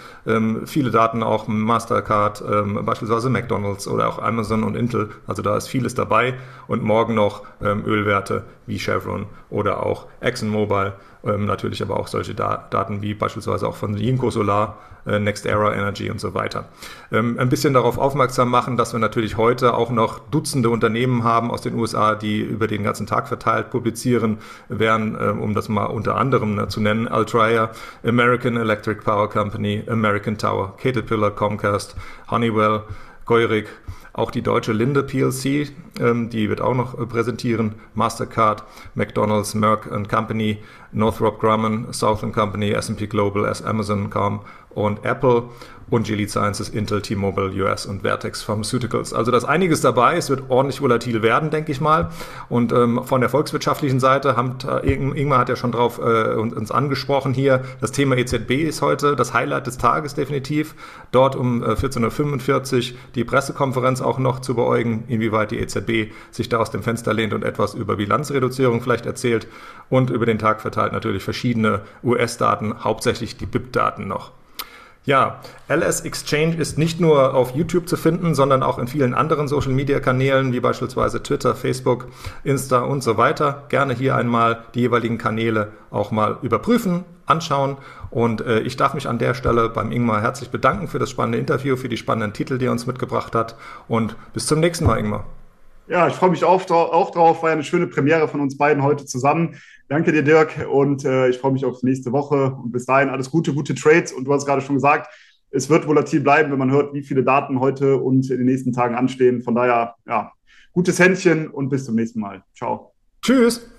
viele 0.65 0.89
Daten 0.89 1.21
auch 1.21 1.47
Mastercard, 1.47 2.43
beispielsweise 2.83 3.29
McDonalds 3.29 3.87
oder 3.87 4.07
auch 4.07 4.19
Amazon 4.19 4.63
und 4.63 4.75
Intel. 4.93 5.09
Also 5.27 5.41
da 5.41 5.57
ist 5.57 5.67
vieles 5.67 5.95
dabei 5.95 6.35
und 6.67 6.83
morgen 6.83 7.15
noch 7.15 7.43
ähm, 7.61 7.85
Ölwerte 7.85 8.43
wie 8.65 8.79
Chevron 8.79 9.25
oder 9.49 9.85
auch 9.85 10.07
ExxonMobil 10.21 10.93
ähm, 11.25 11.45
natürlich 11.45 11.81
aber 11.81 11.99
auch 11.99 12.07
solche 12.07 12.35
da 12.35 12.67
Daten 12.69 13.01
wie 13.01 13.13
beispielsweise 13.13 13.67
auch 13.67 13.75
von 13.75 13.95
Jinko 13.95 14.29
Solar, 14.29 14.77
äh, 15.05 15.19
Next 15.19 15.45
Era 15.45 15.73
Energy 15.73 16.09
und 16.11 16.19
so 16.19 16.33
weiter. 16.33 16.65
Ähm, 17.11 17.39
ein 17.39 17.47
bisschen 17.47 17.73
darauf 17.73 17.97
aufmerksam 17.97 18.49
machen, 18.49 18.75
dass 18.75 18.91
wir 18.91 18.99
natürlich 18.99 19.37
heute 19.37 19.73
auch 19.73 19.89
noch 19.89 20.19
Dutzende 20.19 20.69
Unternehmen 20.69 21.23
haben 21.23 21.49
aus 21.49 21.61
den 21.61 21.75
USA, 21.75 22.15
die 22.15 22.41
über 22.41 22.67
den 22.67 22.83
ganzen 22.83 23.07
Tag 23.07 23.29
verteilt 23.29 23.69
publizieren 23.69 24.39
werden, 24.67 25.17
ähm, 25.19 25.41
um 25.41 25.53
das 25.53 25.69
mal 25.69 25.85
unter 25.85 26.15
anderem 26.15 26.55
ne, 26.55 26.67
zu 26.67 26.81
nennen. 26.81 27.07
Altrier, 27.07 27.71
American 28.05 28.57
Electric 28.57 29.01
Power 29.01 29.29
Company, 29.29 29.83
American 29.87 30.37
Tower, 30.37 30.75
Caterpillar, 30.77 31.31
Comcast, 31.31 31.95
Honeywell, 32.29 32.81
Geurig, 33.25 33.67
auch 34.11 34.31
die 34.31 34.41
deutsche 34.41 34.73
Linde 34.73 35.01
PLC, 35.01 35.71
ähm, 35.99 36.29
die 36.29 36.49
wird 36.49 36.61
auch 36.61 36.75
noch 36.75 36.99
äh, 36.99 37.05
präsentieren. 37.05 37.75
Mastercard, 37.95 38.63
McDonald's, 38.95 39.55
Merck 39.55 39.89
Company, 40.07 40.59
Northrop 40.91 41.39
Grumman, 41.39 41.91
Southern 41.91 42.31
Company, 42.31 42.71
S&P 42.71 43.07
Global, 43.07 43.45
Amazon.com 43.65 44.41
und 44.71 45.05
Apple 45.05 45.43
und 45.89 46.05
Gilead 46.07 46.29
Sciences, 46.29 46.69
Intel, 46.69 47.01
T-Mobile, 47.01 47.51
US 47.63 47.85
und 47.85 48.01
Vertex 48.01 48.41
Pharmaceuticals. 48.41 49.13
Also 49.13 49.31
da 49.31 49.37
ist 49.37 49.45
einiges 49.45 49.81
dabei. 49.81 50.17
Es 50.17 50.29
wird 50.29 50.49
ordentlich 50.49 50.81
volatil 50.81 51.21
werden, 51.21 51.49
denke 51.49 51.71
ich 51.71 51.81
mal. 51.81 52.09
Und 52.49 52.71
ähm, 52.71 53.01
von 53.03 53.21
der 53.21 53.29
volkswirtschaftlichen 53.29 53.99
Seite, 53.99 54.35
haben, 54.35 54.57
äh, 54.67 54.93
Ingmar 54.93 55.39
hat 55.39 55.49
ja 55.49 55.55
schon 55.55 55.71
drauf 55.71 55.99
äh, 55.99 56.33
uns 56.35 56.71
angesprochen 56.71 57.33
hier, 57.33 57.63
das 57.81 57.91
Thema 57.91 58.17
EZB 58.17 58.51
ist 58.51 58.81
heute 58.81 59.15
das 59.15 59.33
Highlight 59.33 59.67
des 59.67 59.77
Tages 59.77 60.13
definitiv. 60.13 60.75
Dort 61.11 61.35
um 61.35 61.63
äh, 61.63 61.73
14.45 61.73 62.93
Uhr 62.93 62.97
die 63.15 63.23
Pressekonferenz 63.23 64.01
auch 64.01 64.19
noch 64.19 64.39
zu 64.39 64.55
beäugen, 64.55 65.03
inwieweit 65.07 65.51
die 65.51 65.59
EZB 65.59 66.11
sich 66.31 66.49
da 66.49 66.57
aus 66.57 66.71
dem 66.71 66.83
Fenster 66.83 67.13
lehnt 67.13 67.33
und 67.33 67.43
etwas 67.43 67.73
über 67.73 67.95
Bilanzreduzierung 67.95 68.81
vielleicht 68.81 69.05
erzählt. 69.05 69.47
Und 69.89 70.09
über 70.09 70.25
den 70.25 70.39
Tag 70.39 70.61
verteilt 70.61 70.93
natürlich 70.93 71.23
verschiedene 71.23 71.81
US-Daten, 72.03 72.83
hauptsächlich 72.83 73.37
die 73.37 73.45
BIP-Daten 73.45 74.07
noch. 74.07 74.31
Ja, 75.05 75.41
LS 75.67 76.01
Exchange 76.01 76.55
ist 76.55 76.77
nicht 76.77 77.01
nur 77.01 77.33
auf 77.33 77.53
YouTube 77.53 77.89
zu 77.89 77.97
finden, 77.97 78.35
sondern 78.35 78.63
auch 78.63 78.79
in 78.79 78.87
vielen 78.87 79.13
anderen 79.13 79.49
Social 79.49 79.73
Media 79.73 79.99
Kanälen, 79.99 80.53
wie 80.53 80.61
beispielsweise 80.61 81.21
Twitter, 81.21 81.55
Facebook, 81.55 82.07
Insta 82.45 82.79
und 82.79 83.03
so 83.03 83.17
weiter. 83.17 83.63
Gerne 83.67 83.93
hier 83.93 84.15
einmal 84.15 84.63
die 84.75 84.79
jeweiligen 84.79 85.17
Kanäle 85.17 85.73
auch 85.91 86.11
mal 86.11 86.37
überprüfen, 86.41 87.03
anschauen. 87.25 87.77
Und 88.11 88.39
äh, 88.41 88.59
ich 88.61 88.77
darf 88.77 88.93
mich 88.93 89.09
an 89.09 89.19
der 89.19 89.33
Stelle 89.33 89.67
beim 89.67 89.91
Ingmar 89.91 90.21
herzlich 90.21 90.51
bedanken 90.51 90.87
für 90.87 90.99
das 90.99 91.09
spannende 91.09 91.37
Interview, 91.37 91.75
für 91.75 91.89
die 91.89 91.97
spannenden 91.97 92.31
Titel, 92.31 92.57
die 92.57 92.67
er 92.67 92.71
uns 92.71 92.87
mitgebracht 92.87 93.35
hat. 93.35 93.57
Und 93.89 94.15
bis 94.33 94.45
zum 94.45 94.61
nächsten 94.61 94.85
Mal, 94.85 94.99
Ingmar. 94.99 95.25
Ja, 95.87 96.07
ich 96.07 96.13
freue 96.13 96.29
mich 96.29 96.43
auch, 96.43 96.69
auch 96.69 97.11
drauf. 97.11 97.43
War 97.43 97.49
ja 97.49 97.53
eine 97.53 97.63
schöne 97.63 97.87
Premiere 97.87 98.27
von 98.27 98.39
uns 98.39 98.57
beiden 98.57 98.83
heute 98.83 99.05
zusammen. 99.05 99.55
Danke 99.89 100.11
dir, 100.11 100.23
Dirk. 100.23 100.67
Und 100.71 101.03
äh, 101.03 101.29
ich 101.29 101.37
freue 101.37 101.51
mich 101.51 101.65
auf 101.65 101.83
nächste 101.83 102.11
Woche. 102.11 102.53
Und 102.53 102.71
bis 102.71 102.85
dahin 102.85 103.09
alles 103.09 103.29
Gute, 103.29 103.53
gute 103.53 103.75
Trades. 103.75 104.13
Und 104.13 104.25
du 104.25 104.33
hast 104.33 104.45
gerade 104.45 104.61
schon 104.61 104.75
gesagt, 104.75 105.13
es 105.51 105.69
wird 105.69 105.87
volatil 105.87 106.21
bleiben, 106.21 106.51
wenn 106.51 106.59
man 106.59 106.71
hört, 106.71 106.93
wie 106.93 107.03
viele 107.03 107.23
Daten 107.23 107.59
heute 107.59 107.97
und 107.97 108.29
in 108.31 108.37
den 108.37 108.45
nächsten 108.45 108.73
Tagen 108.73 108.95
anstehen. 108.95 109.43
Von 109.43 109.55
daher, 109.55 109.95
ja, 110.07 110.31
gutes 110.71 110.99
Händchen 110.99 111.47
und 111.49 111.69
bis 111.69 111.85
zum 111.85 111.95
nächsten 111.95 112.19
Mal. 112.19 112.43
Ciao. 112.55 112.93
Tschüss. 113.21 113.72